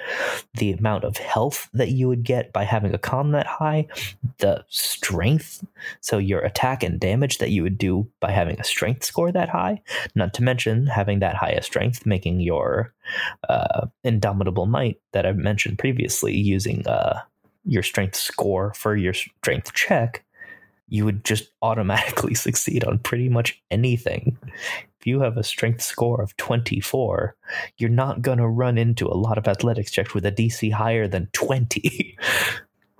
The 0.54 0.70
amount 0.70 1.02
of 1.02 1.16
health 1.16 1.68
that 1.72 1.90
you 1.90 2.06
would 2.06 2.22
get 2.22 2.52
by 2.52 2.62
having 2.62 2.94
a 2.94 2.98
con 2.98 3.32
that 3.32 3.48
high, 3.48 3.88
the 4.38 4.64
strength, 4.68 5.66
so 6.00 6.16
your 6.16 6.42
attack 6.42 6.84
and 6.84 7.00
damage 7.00 7.38
that 7.38 7.50
you 7.50 7.64
would 7.64 7.76
do 7.76 8.08
by 8.20 8.30
having 8.30 8.60
a 8.60 8.64
strength 8.64 9.02
score 9.02 9.32
that 9.32 9.48
high, 9.48 9.82
not 10.14 10.32
to 10.34 10.44
mention 10.44 10.86
having 10.86 11.18
that 11.18 11.34
highest 11.34 11.66
strength, 11.66 12.06
making 12.06 12.38
your 12.38 12.94
uh, 13.48 13.88
indomitable 14.04 14.66
might 14.66 15.00
that 15.10 15.26
I've 15.26 15.38
mentioned 15.38 15.80
previously, 15.80 16.36
using 16.36 16.86
uh, 16.86 17.18
your 17.64 17.82
strength 17.82 18.14
score 18.14 18.74
for 18.74 18.94
your 18.94 19.14
strength 19.14 19.74
check 19.74 20.24
you 20.92 21.04
would 21.04 21.24
just 21.24 21.52
automatically 21.62 22.34
succeed 22.46 22.84
on 22.84 22.98
pretty 22.98 23.28
much 23.28 23.62
anything 23.70 24.36
if 25.00 25.06
you 25.06 25.20
have 25.20 25.38
a 25.38 25.42
strength 25.42 25.80
score 25.80 26.20
of 26.20 26.36
24, 26.36 27.34
you're 27.78 27.88
not 27.88 28.20
going 28.20 28.38
to 28.38 28.46
run 28.46 28.76
into 28.76 29.06
a 29.06 29.16
lot 29.16 29.38
of 29.38 29.48
athletics 29.48 29.90
checks 29.90 30.12
with 30.12 30.26
a 30.26 30.32
DC 30.32 30.70
higher 30.72 31.08
than 31.08 31.28
20. 31.32 32.18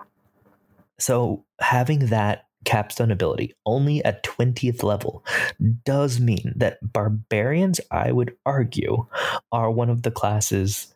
so, 0.99 1.45
having 1.59 2.07
that 2.07 2.45
capstone 2.63 3.11
ability 3.11 3.53
only 3.65 4.03
at 4.05 4.23
20th 4.23 4.83
level 4.83 5.23
does 5.83 6.19
mean 6.19 6.53
that 6.55 6.79
barbarians, 6.81 7.79
I 7.91 8.11
would 8.11 8.35
argue, 8.45 9.05
are 9.51 9.71
one 9.71 9.89
of 9.89 10.01
the 10.01 10.11
classes 10.11 10.93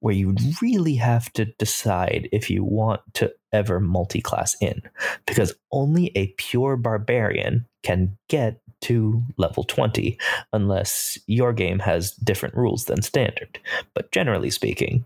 where 0.00 0.14
you 0.14 0.34
really 0.62 0.94
have 0.94 1.32
to 1.32 1.46
decide 1.58 2.28
if 2.32 2.48
you 2.50 2.62
want 2.62 3.00
to 3.14 3.32
ever 3.52 3.80
multi 3.80 4.20
class 4.20 4.56
in, 4.60 4.80
because 5.26 5.54
only 5.72 6.12
a 6.14 6.28
pure 6.38 6.76
barbarian 6.76 7.66
can 7.82 8.16
get 8.28 8.60
to 8.82 9.22
level 9.36 9.64
20 9.64 10.18
unless 10.52 11.18
your 11.26 11.52
game 11.52 11.78
has 11.78 12.12
different 12.12 12.54
rules 12.54 12.84
than 12.84 13.02
standard. 13.02 13.58
But 13.94 14.12
generally 14.12 14.50
speaking, 14.50 15.04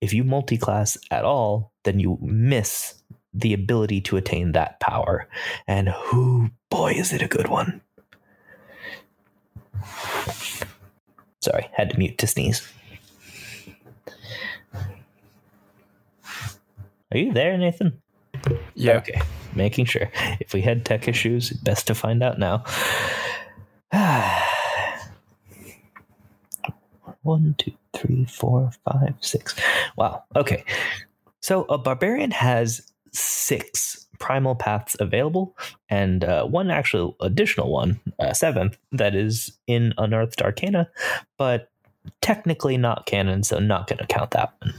if 0.00 0.12
you 0.12 0.24
multi-class 0.24 0.98
at 1.10 1.24
all, 1.24 1.72
then 1.84 1.98
you 1.98 2.18
miss 2.20 3.02
the 3.32 3.52
ability 3.52 4.00
to 4.02 4.16
attain 4.16 4.52
that 4.52 4.78
power. 4.80 5.28
And 5.66 5.88
who 5.88 6.50
boy 6.70 6.92
is 6.92 7.12
it 7.12 7.22
a 7.22 7.28
good 7.28 7.48
one. 7.48 7.80
Sorry, 11.40 11.68
had 11.72 11.90
to 11.90 11.98
mute 11.98 12.18
to 12.18 12.26
sneeze. 12.26 12.66
Are 17.12 17.18
you 17.18 17.32
there, 17.32 17.56
Nathan? 17.56 18.02
Yeah. 18.74 18.96
Okay, 18.98 19.20
making 19.54 19.86
sure. 19.86 20.10
If 20.40 20.52
we 20.52 20.60
had 20.60 20.84
tech 20.84 21.08
issues, 21.08 21.50
best 21.50 21.86
to 21.86 21.94
find 21.94 22.22
out 22.22 22.38
now. 22.38 22.64
One, 27.22 27.54
two, 27.56 27.72
three, 27.94 28.26
four, 28.26 28.70
five, 28.84 29.14
six. 29.20 29.54
Wow. 29.96 30.24
Okay. 30.36 30.64
So 31.40 31.64
a 31.64 31.78
barbarian 31.78 32.30
has 32.32 32.82
six 33.12 34.06
primal 34.18 34.54
paths 34.54 34.96
available, 35.00 35.56
and 35.88 36.24
uh, 36.24 36.44
one 36.46 36.70
actual 36.70 37.16
additional 37.20 37.70
one, 37.70 38.00
uh, 38.18 38.32
seventh, 38.32 38.76
that 38.92 39.14
is 39.14 39.52
in 39.66 39.92
Unearthed 39.98 40.42
Arcana, 40.42 40.88
but 41.36 41.70
technically 42.20 42.76
not 42.76 43.06
canon, 43.06 43.42
so 43.42 43.58
not 43.58 43.86
going 43.86 43.98
to 43.98 44.06
count 44.06 44.30
that 44.32 44.54
one. 44.60 44.74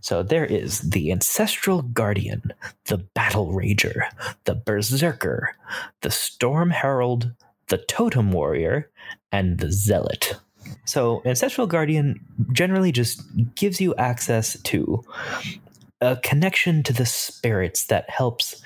So 0.00 0.22
there 0.22 0.44
is 0.44 0.80
the 0.80 1.12
Ancestral 1.12 1.82
Guardian, 1.82 2.52
the 2.86 2.98
Battle 2.98 3.52
Rager, 3.52 4.04
the 4.44 4.54
Berserker, 4.54 5.54
the 6.02 6.10
Storm 6.10 6.70
Herald, 6.70 7.32
the 7.68 7.78
Totem 7.78 8.32
Warrior, 8.32 8.90
and 9.32 9.58
the 9.58 9.72
Zealot. 9.72 10.34
So 10.84 11.22
Ancestral 11.24 11.66
Guardian 11.66 12.20
generally 12.52 12.92
just 12.92 13.22
gives 13.54 13.80
you 13.80 13.94
access 13.96 14.60
to 14.62 15.04
a 16.00 16.16
connection 16.16 16.82
to 16.84 16.92
the 16.92 17.06
spirits 17.06 17.86
that 17.86 18.08
helps 18.10 18.62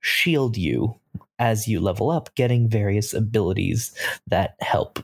shield 0.00 0.56
you 0.56 0.96
as 1.38 1.66
you 1.66 1.80
level 1.80 2.10
up, 2.10 2.34
getting 2.34 2.68
various 2.68 3.12
abilities 3.12 3.94
that 4.26 4.56
help. 4.60 5.02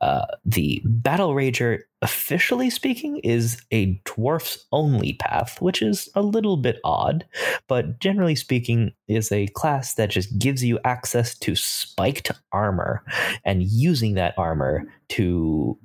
Uh, 0.00 0.26
the 0.44 0.82
Battle 0.84 1.34
Rager, 1.34 1.80
officially 2.02 2.70
speaking, 2.70 3.18
is 3.18 3.62
a 3.70 4.00
dwarfs 4.04 4.66
only 4.72 5.14
path, 5.14 5.60
which 5.60 5.82
is 5.82 6.08
a 6.14 6.22
little 6.22 6.56
bit 6.56 6.78
odd, 6.84 7.24
but 7.68 7.98
generally 8.00 8.34
speaking, 8.34 8.92
is 9.08 9.30
a 9.32 9.46
class 9.48 9.94
that 9.94 10.10
just 10.10 10.38
gives 10.38 10.64
you 10.64 10.78
access 10.84 11.36
to 11.38 11.54
spiked 11.54 12.30
armor 12.52 13.02
and 13.44 13.62
using 13.64 14.14
that 14.14 14.34
armor 14.36 14.84
to 15.08 15.76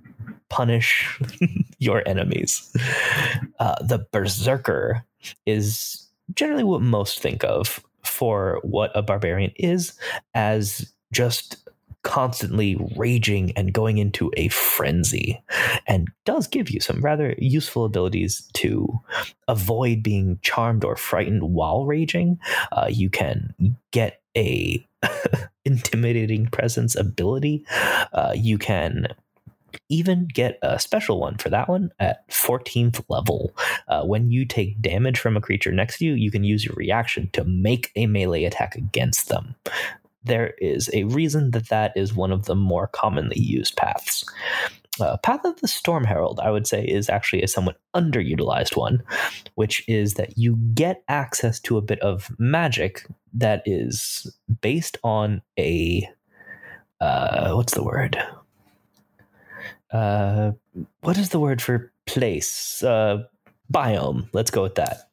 punish 0.49 1.19
your 1.79 2.07
enemies. 2.07 2.75
Uh, 3.59 3.75
the 3.83 4.05
Berserker 4.11 5.03
is 5.45 6.07
generally 6.33 6.63
what 6.63 6.81
most 6.81 7.19
think 7.19 7.43
of 7.43 7.83
for 8.03 8.59
what 8.63 8.91
a 8.95 9.01
barbarian 9.01 9.51
is 9.55 9.93
as 10.33 10.91
just 11.11 11.57
constantly 12.05 12.77
raging 12.95 13.51
and 13.57 13.73
going 13.73 13.97
into 13.97 14.31
a 14.37 14.47
frenzy 14.49 15.41
and 15.87 16.07
does 16.23 16.45
give 16.45 16.69
you 16.69 16.79
some 16.79 17.01
rather 17.01 17.33
useful 17.39 17.83
abilities 17.83 18.47
to 18.53 18.87
avoid 19.47 20.03
being 20.03 20.37
charmed 20.43 20.85
or 20.85 20.95
frightened 20.95 21.41
while 21.41 21.85
raging 21.85 22.37
uh, 22.71 22.87
you 22.87 23.09
can 23.09 23.53
get 23.89 24.21
a 24.37 24.87
intimidating 25.65 26.45
presence 26.45 26.95
ability 26.95 27.65
uh, 28.13 28.33
you 28.35 28.59
can 28.59 29.07
even 29.89 30.27
get 30.31 30.59
a 30.61 30.79
special 30.79 31.19
one 31.19 31.37
for 31.37 31.49
that 31.49 31.67
one 31.67 31.91
at 31.99 32.25
14th 32.29 33.03
level. 33.09 33.53
Uh, 33.89 34.05
when 34.05 34.31
you 34.31 34.45
take 34.45 34.81
damage 34.81 35.19
from 35.19 35.35
a 35.35 35.41
creature 35.41 35.71
next 35.71 35.97
to 35.97 36.05
you, 36.05 36.13
you 36.13 36.31
can 36.31 36.45
use 36.45 36.63
your 36.63 36.75
reaction 36.75 37.29
to 37.33 37.43
make 37.43 37.91
a 37.97 38.05
melee 38.05 38.45
attack 38.45 38.75
against 38.75 39.27
them. 39.27 39.53
There 40.25 40.53
is 40.59 40.89
a 40.93 41.03
reason 41.05 41.51
that 41.51 41.69
that 41.69 41.93
is 41.95 42.13
one 42.13 42.31
of 42.31 42.45
the 42.45 42.55
more 42.55 42.87
commonly 42.87 43.39
used 43.39 43.75
paths. 43.75 44.25
Uh, 44.99 45.17
Path 45.17 45.43
of 45.43 45.59
the 45.59 45.67
Storm 45.67 46.05
Herald, 46.05 46.39
I 46.41 46.51
would 46.51 46.67
say, 46.67 46.85
is 46.85 47.09
actually 47.09 47.41
a 47.41 47.49
somewhat 47.49 47.79
underutilized 47.95 48.77
one, 48.77 49.03
which 49.55 49.83
is 49.89 50.13
that 50.13 50.37
you 50.37 50.55
get 50.73 51.03
access 51.09 51.59
to 51.61 51.77
a 51.77 51.81
bit 51.81 51.99
of 51.99 52.29
magic 52.39 53.05
that 53.33 53.61
is 53.65 54.25
based 54.61 54.97
on 55.03 55.41
a 55.59 56.07
uh, 57.01 57.53
what's 57.53 57.73
the 57.73 57.83
word? 57.83 58.17
uh, 59.91 60.51
what 61.01 61.17
is 61.17 61.29
the 61.29 61.39
word 61.39 61.61
for 61.61 61.91
place? 62.05 62.83
Uh, 62.83 63.23
biome. 63.71 64.27
Let's 64.33 64.51
go 64.51 64.63
with 64.63 64.75
that. 64.75 65.09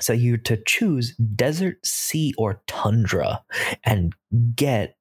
So 0.00 0.12
you 0.12 0.36
to 0.38 0.56
choose 0.56 1.14
desert, 1.16 1.84
sea, 1.84 2.34
or 2.38 2.62
tundra, 2.66 3.42
and 3.84 4.14
get 4.54 4.96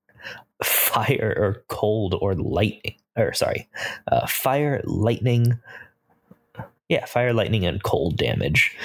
fire 0.63 1.33
or 1.37 1.63
cold 1.67 2.15
or 2.19 2.35
lightning. 2.35 2.95
Or 3.17 3.33
sorry, 3.33 3.67
uh, 4.11 4.27
fire, 4.27 4.81
lightning. 4.85 5.59
Yeah, 6.87 7.05
fire, 7.05 7.33
lightning, 7.33 7.65
and 7.65 7.83
cold 7.83 8.17
damage 8.17 8.75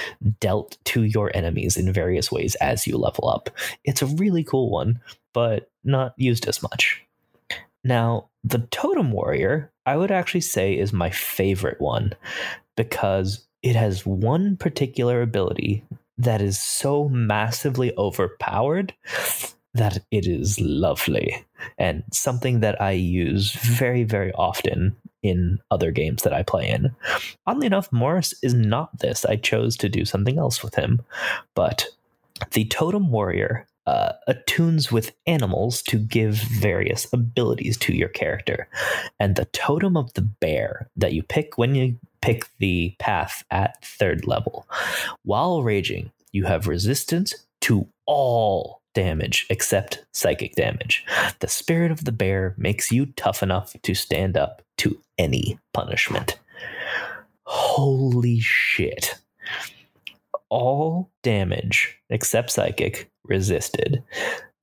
dealt 0.40 0.76
to 0.84 1.04
your 1.04 1.34
enemies 1.34 1.76
in 1.76 1.90
various 1.90 2.30
ways 2.30 2.54
as 2.56 2.86
you 2.86 2.98
level 2.98 3.28
up. 3.28 3.48
It's 3.84 4.02
a 4.02 4.06
really 4.06 4.44
cool 4.44 4.70
one, 4.70 5.00
but 5.32 5.70
not 5.84 6.12
used 6.18 6.46
as 6.46 6.62
much. 6.62 7.02
Now, 7.82 8.28
the 8.42 8.58
Totem 8.70 9.12
Warrior, 9.12 9.72
I 9.86 9.96
would 9.96 10.10
actually 10.10 10.42
say, 10.42 10.76
is 10.76 10.92
my 10.92 11.10
favorite 11.10 11.80
one 11.80 12.12
because 12.76 13.46
it 13.62 13.76
has 13.76 14.04
one 14.04 14.56
particular 14.56 15.22
ability 15.22 15.84
that 16.18 16.40
is 16.40 16.58
so 16.58 17.08
massively 17.08 17.92
overpowered 17.96 18.94
that 19.74 19.98
it 20.10 20.26
is 20.26 20.60
lovely 20.60 21.44
and 21.78 22.04
something 22.12 22.60
that 22.60 22.80
I 22.80 22.92
use 22.92 23.52
very, 23.52 24.04
very 24.04 24.32
often 24.32 24.96
in 25.22 25.58
other 25.70 25.90
games 25.90 26.22
that 26.22 26.32
I 26.32 26.42
play 26.42 26.68
in. 26.68 26.94
Oddly 27.46 27.66
enough, 27.66 27.90
Morris 27.90 28.34
is 28.42 28.54
not 28.54 28.98
this. 29.00 29.24
I 29.24 29.36
chose 29.36 29.76
to 29.78 29.88
do 29.88 30.04
something 30.04 30.38
else 30.38 30.62
with 30.62 30.74
him. 30.74 31.00
But 31.54 31.86
the 32.52 32.66
Totem 32.66 33.10
Warrior 33.10 33.66
uh, 33.86 34.12
attunes 34.26 34.90
with 34.90 35.14
animals 35.26 35.82
to 35.82 35.98
give 35.98 36.36
various 36.36 37.06
abilities 37.12 37.76
to 37.78 37.94
your 37.94 38.08
character. 38.08 38.68
And 39.20 39.36
the 39.36 39.44
totem 39.46 39.96
of 39.96 40.12
the 40.14 40.22
bear 40.22 40.88
that 40.96 41.12
you 41.12 41.22
pick 41.22 41.58
when 41.58 41.74
you 41.74 41.98
pick 42.24 42.48
the 42.58 42.96
path 42.98 43.44
at 43.50 43.84
third 43.84 44.26
level. 44.26 44.66
While 45.24 45.62
raging, 45.62 46.10
you 46.32 46.44
have 46.44 46.66
resistance 46.66 47.34
to 47.60 47.86
all 48.06 48.80
damage 48.94 49.46
except 49.50 50.02
psychic 50.12 50.54
damage. 50.54 51.04
The 51.40 51.48
spirit 51.48 51.90
of 51.90 52.06
the 52.06 52.12
bear 52.12 52.54
makes 52.56 52.90
you 52.90 53.06
tough 53.16 53.42
enough 53.42 53.76
to 53.82 53.94
stand 53.94 54.38
up 54.38 54.62
to 54.78 54.98
any 55.18 55.58
punishment. 55.74 56.38
Holy 57.44 58.40
shit. 58.40 59.16
All 60.48 61.10
damage 61.22 61.98
except 62.08 62.52
psychic 62.52 63.10
resisted. 63.24 64.02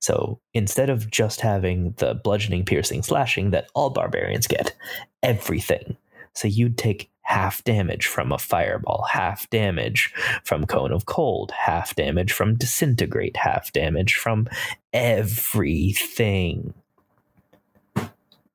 So 0.00 0.40
instead 0.52 0.90
of 0.90 1.12
just 1.12 1.42
having 1.42 1.94
the 1.98 2.14
bludgeoning, 2.14 2.64
piercing, 2.64 3.04
slashing 3.04 3.52
that 3.52 3.68
all 3.74 3.90
barbarians 3.90 4.48
get, 4.48 4.74
everything. 5.22 5.96
So 6.34 6.48
you'd 6.48 6.76
take 6.76 7.11
half 7.32 7.64
damage 7.64 8.06
from 8.06 8.30
a 8.30 8.36
fireball, 8.36 9.06
half 9.10 9.48
damage 9.48 10.12
from 10.44 10.66
cone 10.66 10.92
of 10.92 11.06
cold, 11.06 11.50
half 11.52 11.94
damage 11.94 12.30
from 12.30 12.56
disintegrate, 12.56 13.38
half 13.38 13.72
damage 13.72 14.16
from 14.16 14.46
everything. 14.92 16.74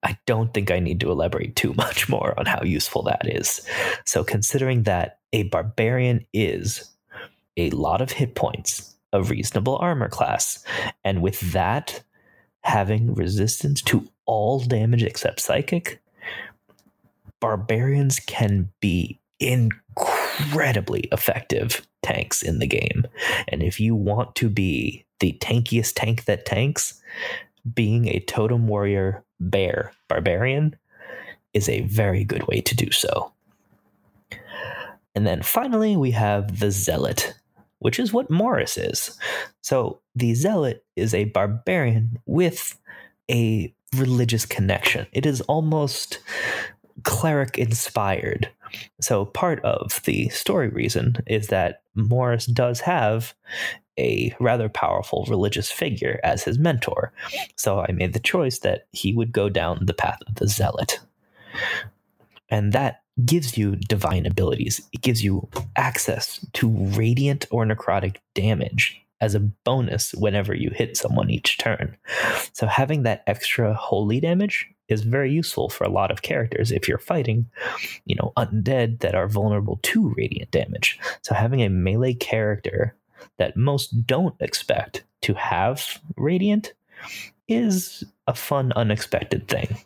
I 0.03 0.15
don't 0.27 0.53
think 0.53 0.69
I 0.69 0.79
need 0.79 0.99
to 0.99 1.09
elaborate 1.09 1.55
too 1.55 1.73
much 1.73 2.07
more 2.07 2.39
on 2.39 2.45
how 2.45 2.61
useful 2.61 3.01
that 3.03 3.27
is. 3.27 3.67
So, 4.05 4.23
considering 4.23 4.83
that 4.83 5.17
a 5.33 5.43
barbarian 5.43 6.27
is 6.31 6.87
a 7.57 7.71
lot 7.71 7.99
of 7.99 8.11
hit 8.11 8.35
points, 8.35 8.95
a 9.11 9.23
reasonable 9.23 9.77
armor 9.77 10.07
class. 10.07 10.63
And 11.03 11.23
with 11.23 11.39
that, 11.51 12.03
having 12.61 13.15
resistance 13.15 13.81
to 13.81 14.07
all 14.27 14.59
damage 14.59 15.01
except 15.01 15.39
psychic, 15.39 15.99
barbarians 17.47 18.19
can 18.19 18.69
be 18.81 19.21
incredibly 19.39 21.07
effective 21.13 21.87
tanks 22.03 22.41
in 22.41 22.59
the 22.59 22.67
game. 22.67 23.07
And 23.47 23.63
if 23.63 23.79
you 23.79 23.95
want 23.95 24.35
to 24.35 24.49
be 24.49 25.05
the 25.21 25.31
tankiest 25.39 25.93
tank 25.95 26.25
that 26.25 26.45
tanks, 26.45 27.01
being 27.73 28.09
a 28.09 28.19
totem 28.19 28.67
warrior 28.67 29.23
bear 29.39 29.93
barbarian 30.09 30.75
is 31.53 31.69
a 31.69 31.83
very 31.83 32.25
good 32.25 32.45
way 32.47 32.59
to 32.59 32.75
do 32.75 32.91
so. 32.91 33.31
And 35.15 35.25
then 35.25 35.41
finally, 35.41 35.95
we 35.95 36.11
have 36.11 36.59
the 36.59 36.69
Zealot, 36.69 37.33
which 37.79 37.97
is 37.97 38.11
what 38.11 38.29
Morris 38.29 38.75
is. 38.75 39.17
So 39.61 40.01
the 40.15 40.33
zealot 40.33 40.83
is 40.97 41.13
a 41.13 41.25
barbarian 41.25 42.19
with 42.25 42.77
a 43.31 43.73
religious 43.95 44.45
connection. 44.45 45.07
It 45.13 45.25
is 45.25 45.41
almost 45.41 46.19
cleric 47.03 47.57
inspired. 47.57 48.49
So 49.01 49.25
part 49.25 49.63
of 49.63 50.01
the 50.03 50.29
story 50.29 50.69
reason 50.69 51.17
is 51.25 51.47
that 51.47 51.81
Morris 51.95 52.45
does 52.45 52.81
have 52.81 53.33
a 53.99 54.35
rather 54.39 54.69
powerful 54.69 55.25
religious 55.29 55.71
figure 55.71 56.19
as 56.23 56.43
his 56.43 56.59
mentor. 56.59 57.11
So 57.55 57.79
I 57.79 57.91
made 57.91 58.13
the 58.13 58.19
choice 58.19 58.59
that 58.59 58.87
he 58.91 59.13
would 59.13 59.31
go 59.31 59.49
down 59.49 59.85
the 59.85 59.93
path 59.93 60.19
of 60.27 60.35
the 60.35 60.47
zealot. 60.47 60.99
And 62.49 62.73
that 62.73 63.01
gives 63.25 63.57
you 63.57 63.75
divine 63.75 64.25
abilities. 64.25 64.81
It 64.93 65.01
gives 65.01 65.23
you 65.23 65.49
access 65.75 66.45
to 66.53 66.69
radiant 66.69 67.47
or 67.49 67.65
necrotic 67.65 68.17
damage 68.35 69.01
as 69.19 69.35
a 69.35 69.39
bonus 69.39 70.13
whenever 70.13 70.53
you 70.53 70.69
hit 70.73 70.97
someone 70.97 71.29
each 71.29 71.57
turn. 71.57 71.97
So 72.53 72.67
having 72.67 73.03
that 73.03 73.23
extra 73.27 73.73
holy 73.73 74.19
damage 74.19 74.67
is 74.87 75.01
very 75.01 75.31
useful 75.31 75.69
for 75.69 75.83
a 75.83 75.89
lot 75.89 76.11
of 76.11 76.21
characters 76.21 76.71
if 76.71 76.87
you're 76.87 76.97
fighting, 76.97 77.47
you 78.05 78.15
know, 78.15 78.31
undead 78.37 78.99
that 78.99 79.15
are 79.15 79.27
vulnerable 79.27 79.79
to 79.83 80.13
radiant 80.15 80.51
damage. 80.51 80.99
So 81.21 81.35
having 81.35 81.61
a 81.61 81.69
melee 81.69 82.13
character 82.13 82.95
that 83.37 83.57
most 83.57 84.05
don't 84.05 84.35
expect 84.39 85.03
to 85.21 85.33
have 85.33 85.99
radiant 86.15 86.73
is 87.47 88.03
a 88.27 88.33
fun 88.33 88.71
unexpected 88.75 89.47
thing. 89.47 89.77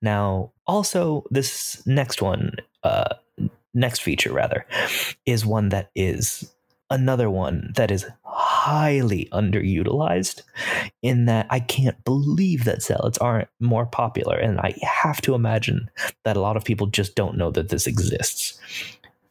Now, 0.00 0.52
also 0.66 1.24
this 1.30 1.84
next 1.86 2.22
one, 2.22 2.56
uh, 2.82 3.14
next 3.74 4.00
feature 4.00 4.32
rather, 4.32 4.66
is 5.26 5.46
one 5.46 5.70
that 5.70 5.90
is 5.94 6.51
another 6.92 7.30
one 7.30 7.72
that 7.74 7.90
is 7.90 8.06
highly 8.24 9.28
underutilized 9.32 10.42
in 11.00 11.24
that 11.24 11.46
I 11.50 11.58
can't 11.58 12.02
believe 12.04 12.64
that 12.64 12.82
zealots 12.82 13.18
aren't 13.18 13.48
more 13.58 13.86
popular. 13.86 14.36
And 14.36 14.60
I 14.60 14.74
have 14.82 15.20
to 15.22 15.34
imagine 15.34 15.90
that 16.24 16.36
a 16.36 16.40
lot 16.40 16.56
of 16.56 16.64
people 16.64 16.86
just 16.86 17.14
don't 17.14 17.36
know 17.36 17.50
that 17.50 17.70
this 17.70 17.86
exists. 17.86 18.60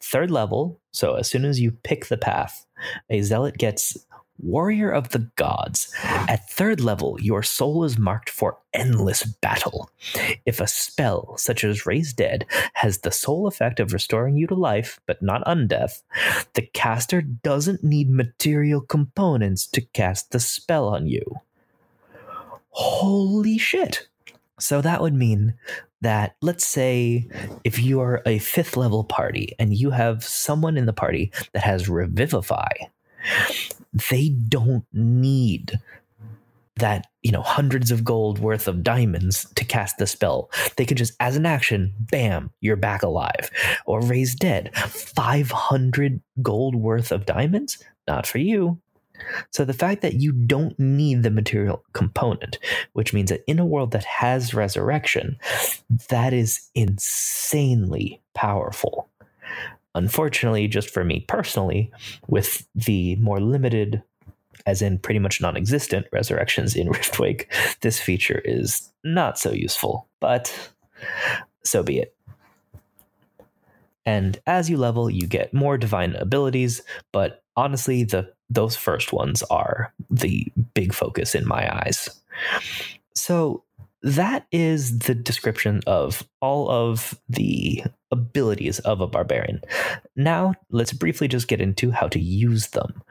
Third 0.00 0.30
level, 0.30 0.80
so 0.90 1.14
as 1.14 1.30
soon 1.30 1.44
as 1.44 1.60
you 1.60 1.70
pick 1.70 2.06
the 2.06 2.18
path, 2.18 2.66
a 3.08 3.22
zealot 3.22 3.56
gets 3.56 3.96
Warrior 4.42 4.90
of 4.90 5.10
the 5.10 5.30
Gods. 5.36 5.92
At 6.02 6.50
third 6.50 6.80
level, 6.80 7.16
your 7.20 7.42
soul 7.42 7.84
is 7.84 7.98
marked 7.98 8.28
for 8.28 8.58
endless 8.74 9.24
battle. 9.24 9.90
If 10.44 10.60
a 10.60 10.66
spell, 10.66 11.36
such 11.36 11.64
as 11.64 11.86
Raise 11.86 12.12
Dead, 12.12 12.44
has 12.74 12.98
the 12.98 13.10
sole 13.12 13.46
effect 13.46 13.80
of 13.80 13.92
restoring 13.92 14.36
you 14.36 14.46
to 14.48 14.54
life, 14.54 15.00
but 15.06 15.22
not 15.22 15.44
undeath, 15.44 16.02
the 16.54 16.62
caster 16.62 17.22
doesn't 17.22 17.84
need 17.84 18.10
material 18.10 18.80
components 18.80 19.66
to 19.68 19.80
cast 19.80 20.32
the 20.32 20.40
spell 20.40 20.88
on 20.88 21.06
you. 21.06 21.22
Holy 22.70 23.58
shit! 23.58 24.08
So 24.58 24.80
that 24.80 25.00
would 25.00 25.14
mean 25.14 25.54
that, 26.02 26.36
let's 26.40 26.66
say, 26.66 27.28
if 27.64 27.78
you 27.78 28.00
are 28.00 28.22
a 28.26 28.38
fifth 28.38 28.76
level 28.76 29.04
party 29.04 29.54
and 29.58 29.74
you 29.74 29.90
have 29.90 30.24
someone 30.24 30.76
in 30.76 30.86
the 30.86 30.92
party 30.92 31.32
that 31.52 31.62
has 31.62 31.88
Revivify, 31.88 32.72
they 34.10 34.30
don't 34.30 34.84
need 34.92 35.78
that 36.76 37.06
you 37.22 37.30
know 37.30 37.42
hundreds 37.42 37.90
of 37.90 38.04
gold 38.04 38.38
worth 38.38 38.66
of 38.66 38.82
diamonds 38.82 39.46
to 39.54 39.64
cast 39.64 39.98
the 39.98 40.06
spell. 40.06 40.50
They 40.76 40.84
can 40.84 40.96
just 40.96 41.14
as 41.20 41.36
an 41.36 41.46
action 41.46 41.92
bam 42.00 42.50
you're 42.60 42.76
back 42.76 43.02
alive. 43.02 43.50
Or 43.86 44.00
raise 44.00 44.34
dead. 44.34 44.74
500 44.74 46.20
gold 46.40 46.74
worth 46.74 47.12
of 47.12 47.26
diamonds? 47.26 47.82
Not 48.08 48.26
for 48.26 48.38
you. 48.38 48.80
So 49.50 49.64
the 49.64 49.72
fact 49.72 50.02
that 50.02 50.14
you 50.14 50.32
don't 50.32 50.76
need 50.80 51.22
the 51.22 51.30
material 51.30 51.84
component 51.92 52.58
which 52.94 53.12
means 53.12 53.30
that 53.30 53.44
in 53.46 53.60
a 53.60 53.66
world 53.66 53.92
that 53.92 54.04
has 54.04 54.52
resurrection 54.52 55.36
that 56.08 56.32
is 56.32 56.68
insanely 56.74 58.20
powerful 58.34 59.08
Unfortunately, 59.94 60.68
just 60.68 60.90
for 60.90 61.04
me 61.04 61.24
personally, 61.28 61.90
with 62.28 62.66
the 62.74 63.16
more 63.16 63.40
limited, 63.40 64.02
as 64.66 64.80
in 64.80 64.98
pretty 64.98 65.20
much 65.20 65.40
non 65.40 65.56
existent 65.56 66.06
resurrections 66.12 66.74
in 66.74 66.88
Riftwake, 66.92 67.46
this 67.80 68.00
feature 68.00 68.40
is 68.44 68.90
not 69.04 69.38
so 69.38 69.52
useful, 69.52 70.08
but 70.20 70.72
so 71.64 71.82
be 71.82 71.98
it. 71.98 72.14
And 74.04 74.40
as 74.46 74.68
you 74.68 74.76
level, 74.76 75.08
you 75.10 75.26
get 75.26 75.54
more 75.54 75.78
divine 75.78 76.14
abilities, 76.16 76.82
but 77.12 77.42
honestly, 77.56 78.04
the 78.04 78.32
those 78.50 78.76
first 78.76 79.12
ones 79.12 79.42
are 79.44 79.94
the 80.10 80.46
big 80.74 80.92
focus 80.92 81.34
in 81.34 81.46
my 81.46 81.74
eyes. 81.74 82.20
So 83.14 83.64
that 84.02 84.46
is 84.50 84.98
the 85.00 85.14
description 85.14 85.80
of 85.86 86.26
all 86.40 86.68
of 86.68 87.18
the 87.28 87.84
abilities 88.10 88.78
of 88.80 89.00
a 89.00 89.06
barbarian. 89.06 89.60
Now, 90.16 90.54
let's 90.70 90.92
briefly 90.92 91.28
just 91.28 91.48
get 91.48 91.60
into 91.60 91.90
how 91.90 92.08
to 92.08 92.20
use 92.20 92.68
them. 92.68 93.02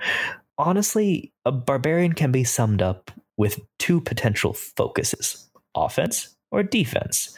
Honestly, 0.58 1.34
a 1.46 1.52
barbarian 1.52 2.14
can 2.14 2.32
be 2.32 2.44
summed 2.44 2.82
up 2.82 3.10
with 3.38 3.60
two 3.80 4.02
potential 4.02 4.54
focuses 4.54 5.50
offense 5.76 6.36
or 6.52 6.62
defense. 6.64 7.36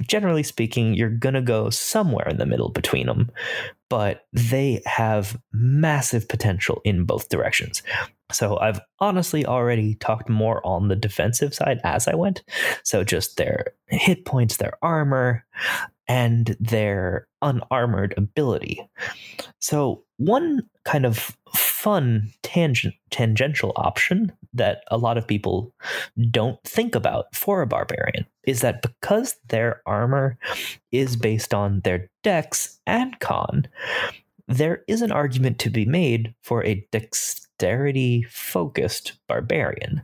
Generally 0.00 0.44
speaking, 0.44 0.94
you're 0.94 1.10
going 1.10 1.34
to 1.34 1.42
go 1.42 1.68
somewhere 1.68 2.28
in 2.28 2.38
the 2.38 2.46
middle 2.46 2.68
between 2.68 3.06
them, 3.06 3.30
but 3.90 4.26
they 4.32 4.80
have 4.86 5.38
massive 5.52 6.28
potential 6.28 6.80
in 6.84 7.04
both 7.04 7.28
directions. 7.28 7.82
So 8.32 8.58
I've 8.58 8.80
honestly 8.98 9.46
already 9.46 9.94
talked 9.96 10.28
more 10.28 10.64
on 10.66 10.88
the 10.88 10.96
defensive 10.96 11.54
side 11.54 11.80
as 11.84 12.08
I 12.08 12.14
went. 12.14 12.42
So 12.84 13.04
just 13.04 13.36
their 13.36 13.74
hit 13.88 14.24
points, 14.24 14.56
their 14.56 14.76
armor, 14.82 15.44
and 16.08 16.56
their 16.60 17.26
unarmored 17.42 18.14
ability. 18.16 18.86
So, 19.60 20.04
one 20.18 20.62
kind 20.84 21.06
of 21.06 21.36
fun 21.54 22.30
tangent, 22.42 22.94
tangential 23.10 23.72
option 23.76 24.32
that 24.52 24.84
a 24.88 24.98
lot 24.98 25.16
of 25.16 25.26
people 25.26 25.72
don't 26.30 26.62
think 26.64 26.94
about 26.94 27.34
for 27.34 27.62
a 27.62 27.66
barbarian 27.66 28.26
is 28.44 28.60
that 28.60 28.82
because 28.82 29.36
their 29.48 29.80
armor 29.86 30.36
is 30.90 31.16
based 31.16 31.54
on 31.54 31.80
their 31.80 32.08
dex 32.22 32.78
and 32.86 33.18
con, 33.20 33.66
there 34.48 34.82
is 34.88 35.02
an 35.02 35.12
argument 35.12 35.58
to 35.60 35.70
be 35.70 35.84
made 35.84 36.34
for 36.42 36.64
a 36.64 36.86
dexterity 37.62 38.22
focused 38.28 39.12
barbarian. 39.28 40.02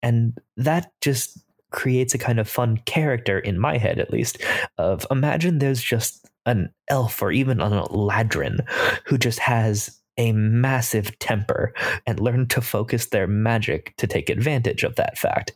And 0.00 0.38
that 0.56 0.92
just 1.00 1.38
creates 1.70 2.14
a 2.14 2.18
kind 2.18 2.38
of 2.38 2.48
fun 2.48 2.80
character 2.86 3.38
in 3.40 3.58
my 3.58 3.76
head 3.76 3.98
at 3.98 4.12
least 4.12 4.38
of 4.78 5.04
imagine 5.10 5.58
there's 5.58 5.82
just 5.82 6.26
an 6.46 6.72
elf 6.86 7.20
or 7.20 7.30
even 7.30 7.60
an 7.60 7.72
eladrin 7.72 8.60
who 9.04 9.18
just 9.18 9.38
has 9.40 10.00
a 10.16 10.32
massive 10.32 11.18
temper 11.18 11.74
and 12.06 12.20
learn 12.20 12.46
to 12.46 12.60
focus 12.60 13.06
their 13.06 13.26
magic 13.26 13.92
to 13.98 14.06
take 14.06 14.30
advantage 14.30 14.82
of 14.82 14.94
that 14.94 15.18
fact 15.18 15.52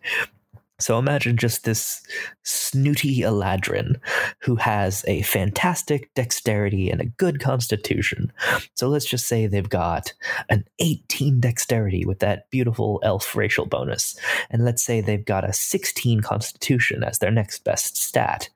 so 0.83 0.99
imagine 0.99 1.37
just 1.37 1.65
this 1.65 2.03
snooty 2.43 3.21
Eladrin 3.21 4.01
who 4.41 4.57
has 4.57 5.05
a 5.07 5.23
fantastic 5.23 6.13
dexterity 6.15 6.91
and 6.91 7.01
a 7.01 7.07
good 7.07 7.41
constitution. 7.41 8.33
So 8.75 8.89
let's 8.89 9.07
just 9.07 9.27
say 9.27 9.47
they've 9.47 9.69
got 9.69 10.13
an 10.49 10.65
18 10.79 11.41
dexterity 11.41 12.05
with 12.05 12.19
that 12.21 12.51
beautiful 12.51 13.01
elf 13.03 13.37
racial 13.37 13.67
bonus. 13.67 14.17
And 14.51 14.65
let's 14.65 14.83
say 14.83 15.01
they've 15.01 15.25
got 15.25 15.49
a 15.49 15.53
16 15.53 16.21
constitution 16.21 17.05
as 17.05 17.19
their 17.19 17.31
next 17.31 17.65
best 17.65 17.97
stat. 17.97 18.49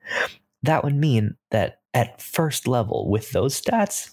That 0.63 0.85
would 0.85 0.97
mean 0.97 1.37
that 1.51 1.81
at 1.95 2.21
first 2.21 2.67
level 2.67 3.09
with 3.09 3.31
those 3.31 3.61
stats, 3.61 4.11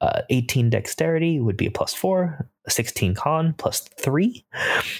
uh, 0.00 0.22
18 0.30 0.70
dexterity 0.70 1.40
would 1.40 1.56
be 1.56 1.66
a 1.66 1.70
plus 1.70 1.94
four, 1.94 2.48
16 2.68 3.14
con 3.14 3.54
plus 3.54 3.80
three. 3.80 4.44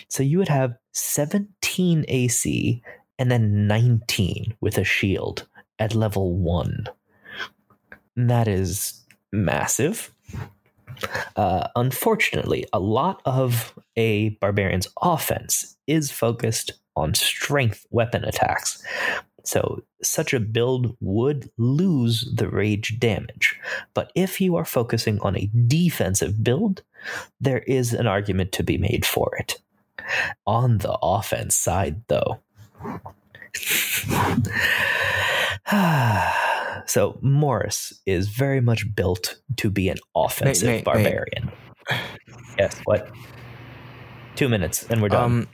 So 0.08 0.22
you 0.22 0.38
would 0.38 0.48
have 0.48 0.76
17 0.92 2.04
AC 2.08 2.82
and 3.18 3.30
then 3.30 3.66
19 3.66 4.54
with 4.60 4.78
a 4.78 4.84
shield 4.84 5.46
at 5.78 5.94
level 5.94 6.34
one. 6.34 6.86
That 8.16 8.48
is 8.48 9.04
massive. 9.32 10.12
Uh, 11.36 11.68
unfortunately, 11.76 12.66
a 12.72 12.80
lot 12.80 13.22
of 13.24 13.78
a 13.96 14.30
barbarian's 14.40 14.88
offense 15.00 15.76
is 15.86 16.10
focused 16.10 16.72
on 16.96 17.14
strength 17.14 17.86
weapon 17.90 18.24
attacks. 18.24 18.82
So, 19.44 19.82
such 20.02 20.32
a 20.34 20.40
build 20.40 20.96
would 21.00 21.50
lose 21.58 22.30
the 22.34 22.48
rage 22.48 22.98
damage. 22.98 23.58
But 23.94 24.12
if 24.14 24.40
you 24.40 24.56
are 24.56 24.64
focusing 24.64 25.20
on 25.20 25.36
a 25.36 25.50
defensive 25.66 26.42
build, 26.42 26.82
there 27.40 27.60
is 27.60 27.92
an 27.92 28.06
argument 28.06 28.52
to 28.52 28.62
be 28.62 28.78
made 28.78 29.04
for 29.04 29.36
it. 29.36 29.60
On 30.46 30.78
the 30.78 30.98
offense 31.02 31.56
side, 31.56 32.02
though, 32.08 32.40
so 36.86 37.18
Morris 37.20 37.92
is 38.06 38.28
very 38.28 38.60
much 38.60 38.94
built 38.94 39.40
to 39.56 39.70
be 39.70 39.88
an 39.88 39.98
offensive 40.14 40.84
barbarian. 40.84 41.50
Yes, 42.58 42.80
what? 42.84 43.10
Two 44.36 44.48
minutes 44.48 44.84
and 44.84 45.02
we're 45.02 45.08
done. 45.08 45.24
Um, 45.24 45.48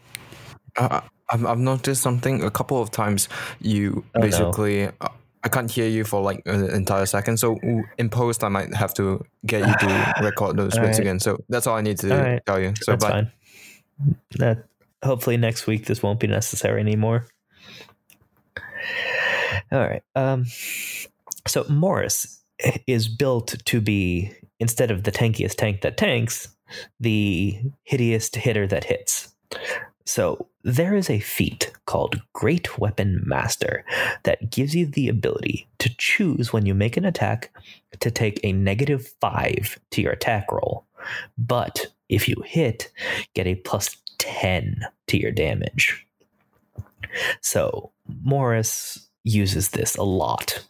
uh, 0.77 1.01
I've, 1.31 1.45
I've 1.45 1.59
noticed 1.59 2.03
something 2.03 2.43
a 2.45 2.51
couple 2.51 2.81
of 2.81 2.91
times. 2.91 3.29
You 3.61 4.05
Oh, 4.15 4.21
no. 4.21 4.27
basically, 4.27 4.85
uh, 4.87 5.09
I 5.45 5.49
can't 5.49 5.71
hear 5.71 5.89
you 5.89 6.05
for 6.05 6.21
like 6.23 6.43
an 6.47 6.71
entire 6.71 7.07
second. 7.07 7.37
So 7.39 7.57
in 7.99 8.09
post, 8.11 8.43
I 8.43 8.49
might 8.49 8.75
have 8.75 8.93
to 8.95 9.25
get 9.45 9.67
you 9.67 9.75
to 9.89 10.15
record 10.23 10.57
those 10.57 10.75
All 10.77 10.83
bits 10.83 10.99
right. 10.99 11.01
again. 11.07 11.21
So 11.21 11.39
that's 11.49 11.67
all 11.67 11.77
I 11.77 11.83
need 11.83 11.99
to 12.01 12.09
right. 12.09 12.47
tell 12.47 12.59
you. 12.61 12.75
So 12.83 12.93
That's 12.93 13.05
bye. 13.05 13.11
fine. 13.11 13.31
That 14.39 14.65
hopefully 15.05 15.37
next 15.37 15.67
week 15.67 15.87
this 15.87 16.03
won't 16.03 16.19
be 16.21 16.27
necessary 16.27 16.81
anymore. 16.81 17.27
All 19.73 19.79
right. 19.81 20.03
Um 20.15 20.47
so 21.47 21.65
Morris 21.69 22.43
is 22.87 23.09
built 23.09 23.55
to 23.67 23.81
be 23.81 24.33
instead 24.59 24.91
of 24.91 25.05
the 25.05 25.13
tankiest 25.13 25.57
tank 25.57 25.83
that 25.83 25.97
tanks, 25.97 26.49
the 26.99 27.61
hideous 27.85 28.31
hitter 28.35 28.67
that 28.67 28.85
hits. 28.85 29.35
So 30.07 30.47
there 30.63 30.95
is 30.95 31.11
a 31.11 31.19
feat 31.19 31.73
called 31.85 32.23
Great 32.33 32.79
Weapon 32.79 33.23
Master 33.27 33.85
that 34.23 34.51
gives 34.51 34.75
you 34.75 34.87
the 34.87 35.09
ability 35.09 35.69
to 35.79 35.95
choose 35.99 36.53
when 36.53 36.65
you 36.65 36.75
make 36.75 36.97
an 36.97 37.05
attack 37.05 37.51
to 38.01 38.11
take 38.11 38.41
a 38.43 38.53
negative 38.53 39.09
5 39.21 39.79
to 39.91 40.03
your 40.03 40.13
attack 40.13 40.51
roll. 40.51 40.87
But 41.37 41.87
if 42.09 42.29
you 42.29 42.37
hit, 42.45 42.91
get 43.35 43.47
a 43.47 43.57
plus 43.57 43.97
10 44.19 44.81
to 45.09 45.19
your 45.19 45.33
damage. 45.33 46.07
So 47.41 47.93
Morris 48.23 49.06
uses 49.27 49.71
this 49.71 49.97
a 49.97 50.05
lot. 50.05 50.65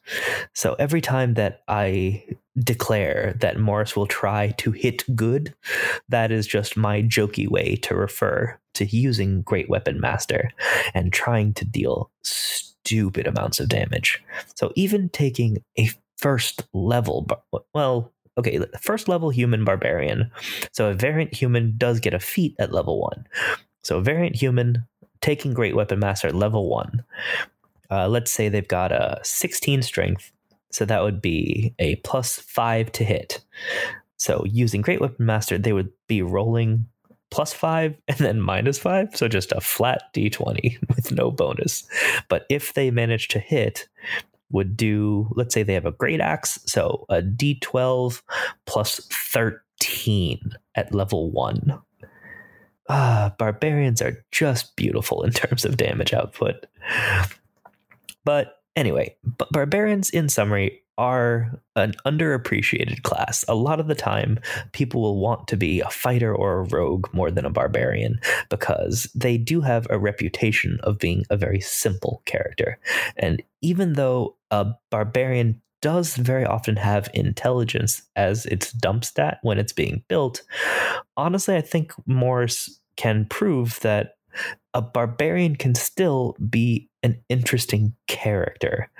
So 0.54 0.74
every 0.78 1.00
time 1.00 1.34
that 1.34 1.62
I 1.68 2.24
declare 2.58 3.34
that 3.40 3.58
Morris 3.58 3.94
will 3.94 4.06
try 4.06 4.54
to 4.58 4.72
hit 4.72 5.04
good, 5.14 5.54
that 6.08 6.32
is 6.32 6.46
just 6.46 6.76
my 6.76 7.02
jokey 7.02 7.48
way 7.48 7.76
to 7.76 7.94
refer 7.94 8.58
to 8.74 8.86
using 8.86 9.42
Great 9.42 9.68
Weapon 9.68 10.00
Master 10.00 10.50
and 10.94 11.12
trying 11.12 11.52
to 11.54 11.64
deal 11.64 12.10
stupid 12.22 13.26
amounts 13.26 13.60
of 13.60 13.68
damage. 13.68 14.22
So 14.54 14.72
even 14.74 15.10
taking 15.10 15.58
a 15.78 15.90
first 16.16 16.62
level, 16.72 17.26
well, 17.74 18.10
okay, 18.38 18.60
first 18.80 19.06
level 19.06 19.28
human 19.28 19.64
barbarian. 19.64 20.30
So 20.72 20.90
a 20.90 20.94
variant 20.94 21.34
human 21.34 21.74
does 21.76 22.00
get 22.00 22.14
a 22.14 22.18
feat 22.18 22.54
at 22.58 22.72
level 22.72 23.00
one. 23.00 23.26
So 23.82 23.98
a 23.98 24.02
variant 24.02 24.34
human 24.34 24.86
taking 25.20 25.54
Great 25.54 25.74
Weapon 25.74 25.98
Master 25.98 26.28
at 26.28 26.34
level 26.34 26.68
one. 26.68 27.04
Uh, 27.90 28.08
let's 28.08 28.30
say 28.30 28.48
they've 28.48 28.68
got 28.68 28.92
a 28.92 29.20
16 29.22 29.82
strength. 29.82 30.32
So 30.70 30.84
that 30.84 31.02
would 31.02 31.22
be 31.22 31.74
a 31.78 31.96
plus 31.96 32.38
five 32.38 32.92
to 32.92 33.04
hit. 33.04 33.40
So 34.16 34.44
using 34.46 34.82
Great 34.82 35.00
Weapon 35.00 35.26
Master, 35.26 35.58
they 35.58 35.72
would 35.72 35.90
be 36.06 36.22
rolling 36.22 36.86
plus 37.30 37.52
five 37.52 37.96
and 38.08 38.18
then 38.18 38.40
minus 38.40 38.78
five. 38.78 39.16
So 39.16 39.28
just 39.28 39.52
a 39.52 39.60
flat 39.60 40.02
d20 40.14 40.78
with 40.96 41.12
no 41.12 41.30
bonus. 41.30 41.86
But 42.28 42.46
if 42.48 42.74
they 42.74 42.90
manage 42.90 43.28
to 43.28 43.38
hit, 43.38 43.88
would 44.50 44.76
do, 44.76 45.28
let's 45.34 45.54
say 45.54 45.62
they 45.62 45.74
have 45.74 45.86
a 45.86 45.92
great 45.92 46.20
axe. 46.20 46.58
So 46.66 47.04
a 47.08 47.20
d12 47.22 48.22
plus 48.64 49.00
13 49.10 50.40
at 50.74 50.94
level 50.94 51.30
one. 51.30 51.80
Ah, 52.88 53.34
barbarians 53.38 54.00
are 54.00 54.24
just 54.30 54.76
beautiful 54.76 55.24
in 55.24 55.32
terms 55.32 55.64
of 55.64 55.76
damage 55.76 56.14
output. 56.14 56.66
But 58.26 58.56
anyway, 58.74 59.16
b- 59.38 59.46
barbarians 59.50 60.10
in 60.10 60.28
summary 60.28 60.82
are 60.98 61.60
an 61.76 61.94
underappreciated 62.04 63.02
class. 63.02 63.44
A 63.48 63.54
lot 63.54 63.80
of 63.80 63.86
the 63.86 63.94
time, 63.94 64.38
people 64.72 65.00
will 65.00 65.18
want 65.20 65.46
to 65.48 65.56
be 65.56 65.80
a 65.80 65.90
fighter 65.90 66.34
or 66.34 66.58
a 66.58 66.64
rogue 66.64 67.06
more 67.12 67.30
than 67.30 67.44
a 67.44 67.50
barbarian 67.50 68.18
because 68.50 69.04
they 69.14 69.38
do 69.38 69.60
have 69.60 69.86
a 69.90 69.98
reputation 69.98 70.78
of 70.82 70.98
being 70.98 71.24
a 71.30 71.36
very 71.36 71.60
simple 71.60 72.22
character. 72.24 72.78
And 73.16 73.42
even 73.62 73.92
though 73.92 74.36
a 74.50 74.72
barbarian 74.90 75.62
does 75.82 76.16
very 76.16 76.44
often 76.44 76.76
have 76.76 77.10
intelligence 77.14 78.02
as 78.16 78.46
its 78.46 78.72
dump 78.72 79.04
stat 79.04 79.38
when 79.42 79.58
it's 79.58 79.74
being 79.74 80.02
built, 80.08 80.42
honestly, 81.16 81.56
I 81.56 81.60
think 81.60 81.92
Morris 82.06 82.80
can 82.96 83.26
prove 83.26 83.78
that 83.80 84.14
a 84.74 84.82
barbarian 84.82 85.56
can 85.56 85.74
still 85.74 86.36
be 86.50 86.90
an 87.06 87.22
interesting 87.30 87.94
character. 88.06 88.90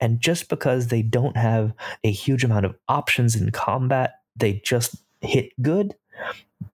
And 0.00 0.20
just 0.20 0.48
because 0.48 0.86
they 0.86 1.02
don't 1.02 1.36
have 1.36 1.74
a 2.04 2.10
huge 2.10 2.44
amount 2.44 2.64
of 2.64 2.76
options 2.88 3.36
in 3.36 3.50
combat, 3.50 4.20
they 4.36 4.54
just 4.64 4.96
hit 5.20 5.52
good, 5.60 5.94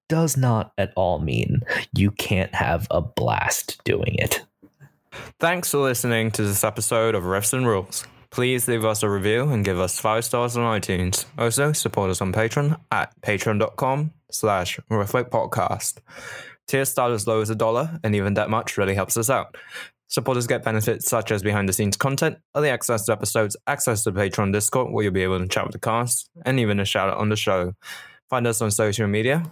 does 0.09 0.37
not 0.37 0.73
at 0.79 0.93
all 0.95 1.19
mean 1.19 1.63
you 1.97 2.11
can't 2.11 2.55
have 2.55 2.87
a 2.91 3.01
blast 3.01 3.83
doing 3.85 4.15
it. 4.19 4.45
Thanks 5.41 5.71
for 5.71 5.79
listening 5.79 6.31
to 6.33 6.43
this 6.43 6.63
episode 6.65 7.15
of 7.15 7.25
Riffs 7.25 7.53
and 7.53 7.67
Rules. 7.67 8.07
Please 8.31 8.67
leave 8.67 8.85
us 8.85 9.03
a 9.03 9.11
review 9.11 9.51
and 9.51 9.65
give 9.65 9.79
us 9.79 9.99
five 9.99 10.25
stars 10.25 10.57
on 10.57 10.81
iTunes. 10.81 11.27
Also, 11.37 11.73
support 11.73 12.11
us 12.11 12.23
on 12.23 12.33
Patreon 12.33 12.79
at 12.91 13.13
patreon.com 13.21 14.13
slash 14.31 14.79
podcast. 14.91 15.99
Tiers 16.67 16.89
start 16.89 17.13
as 17.13 17.27
low 17.27 17.43
as 17.43 17.51
a 17.51 17.55
dollar, 17.55 18.01
and 18.03 18.15
even 18.15 18.35
that 18.35 18.49
much 18.49 18.79
really 18.79 18.95
helps 18.95 19.19
us 19.19 19.29
out. 19.29 19.57
Supporters 20.13 20.47
get 20.47 20.63
benefits 20.63 21.09
such 21.09 21.33
as 21.33 21.43
behind 21.43 21.67
the 21.67 21.73
scenes 21.73 21.97
content, 21.97 22.37
early 22.55 22.69
access 22.69 23.07
to 23.07 23.13
episodes, 23.13 23.57
access 23.67 24.05
to 24.05 24.13
Patreon 24.13 24.53
Discord 24.53 24.93
where 24.93 25.05
you'll 25.05 25.13
be 25.15 25.23
able 25.23 25.39
to 25.39 25.49
chat 25.49 25.65
with 25.65 25.73
the 25.73 25.79
cast, 25.79 26.29
and 26.45 26.61
even 26.61 26.79
a 26.79 26.85
shout 26.85 27.09
out 27.09 27.17
on 27.17 27.31
the 27.31 27.37
show. 27.37 27.73
Find 28.29 28.47
us 28.47 28.61
on 28.61 28.71
social 28.71 29.07
media 29.07 29.51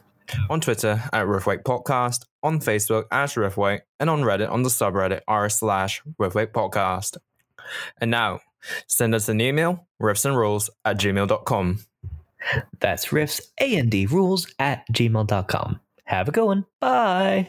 on 0.50 0.60
Twitter 0.60 1.02
at 1.14 1.26
Riffwake 1.26 1.62
Podcast, 1.62 2.26
on 2.42 2.60
Facebook 2.60 3.04
as 3.10 3.36
Riffwake, 3.36 3.80
and 3.98 4.10
on 4.10 4.20
Reddit 4.20 4.50
on 4.50 4.62
the 4.62 4.68
subreddit 4.68 5.22
r 5.26 5.48
slash 5.48 6.02
Riffwake 6.20 6.52
Podcast. 6.52 7.16
And 7.98 8.10
now, 8.10 8.40
send 8.86 9.14
us 9.14 9.30
an 9.30 9.40
email, 9.40 9.88
riffsandrules 9.98 10.68
at 10.84 10.98
gmail.com. 10.98 11.80
That's 12.80 13.06
riffs 13.06 13.40
and 13.58 14.12
rules 14.12 14.46
at 14.58 14.86
gmail.com. 14.92 15.80
Have 16.04 16.28
a 16.28 16.32
good 16.32 16.44
one. 16.44 16.66
Bye. 16.80 17.48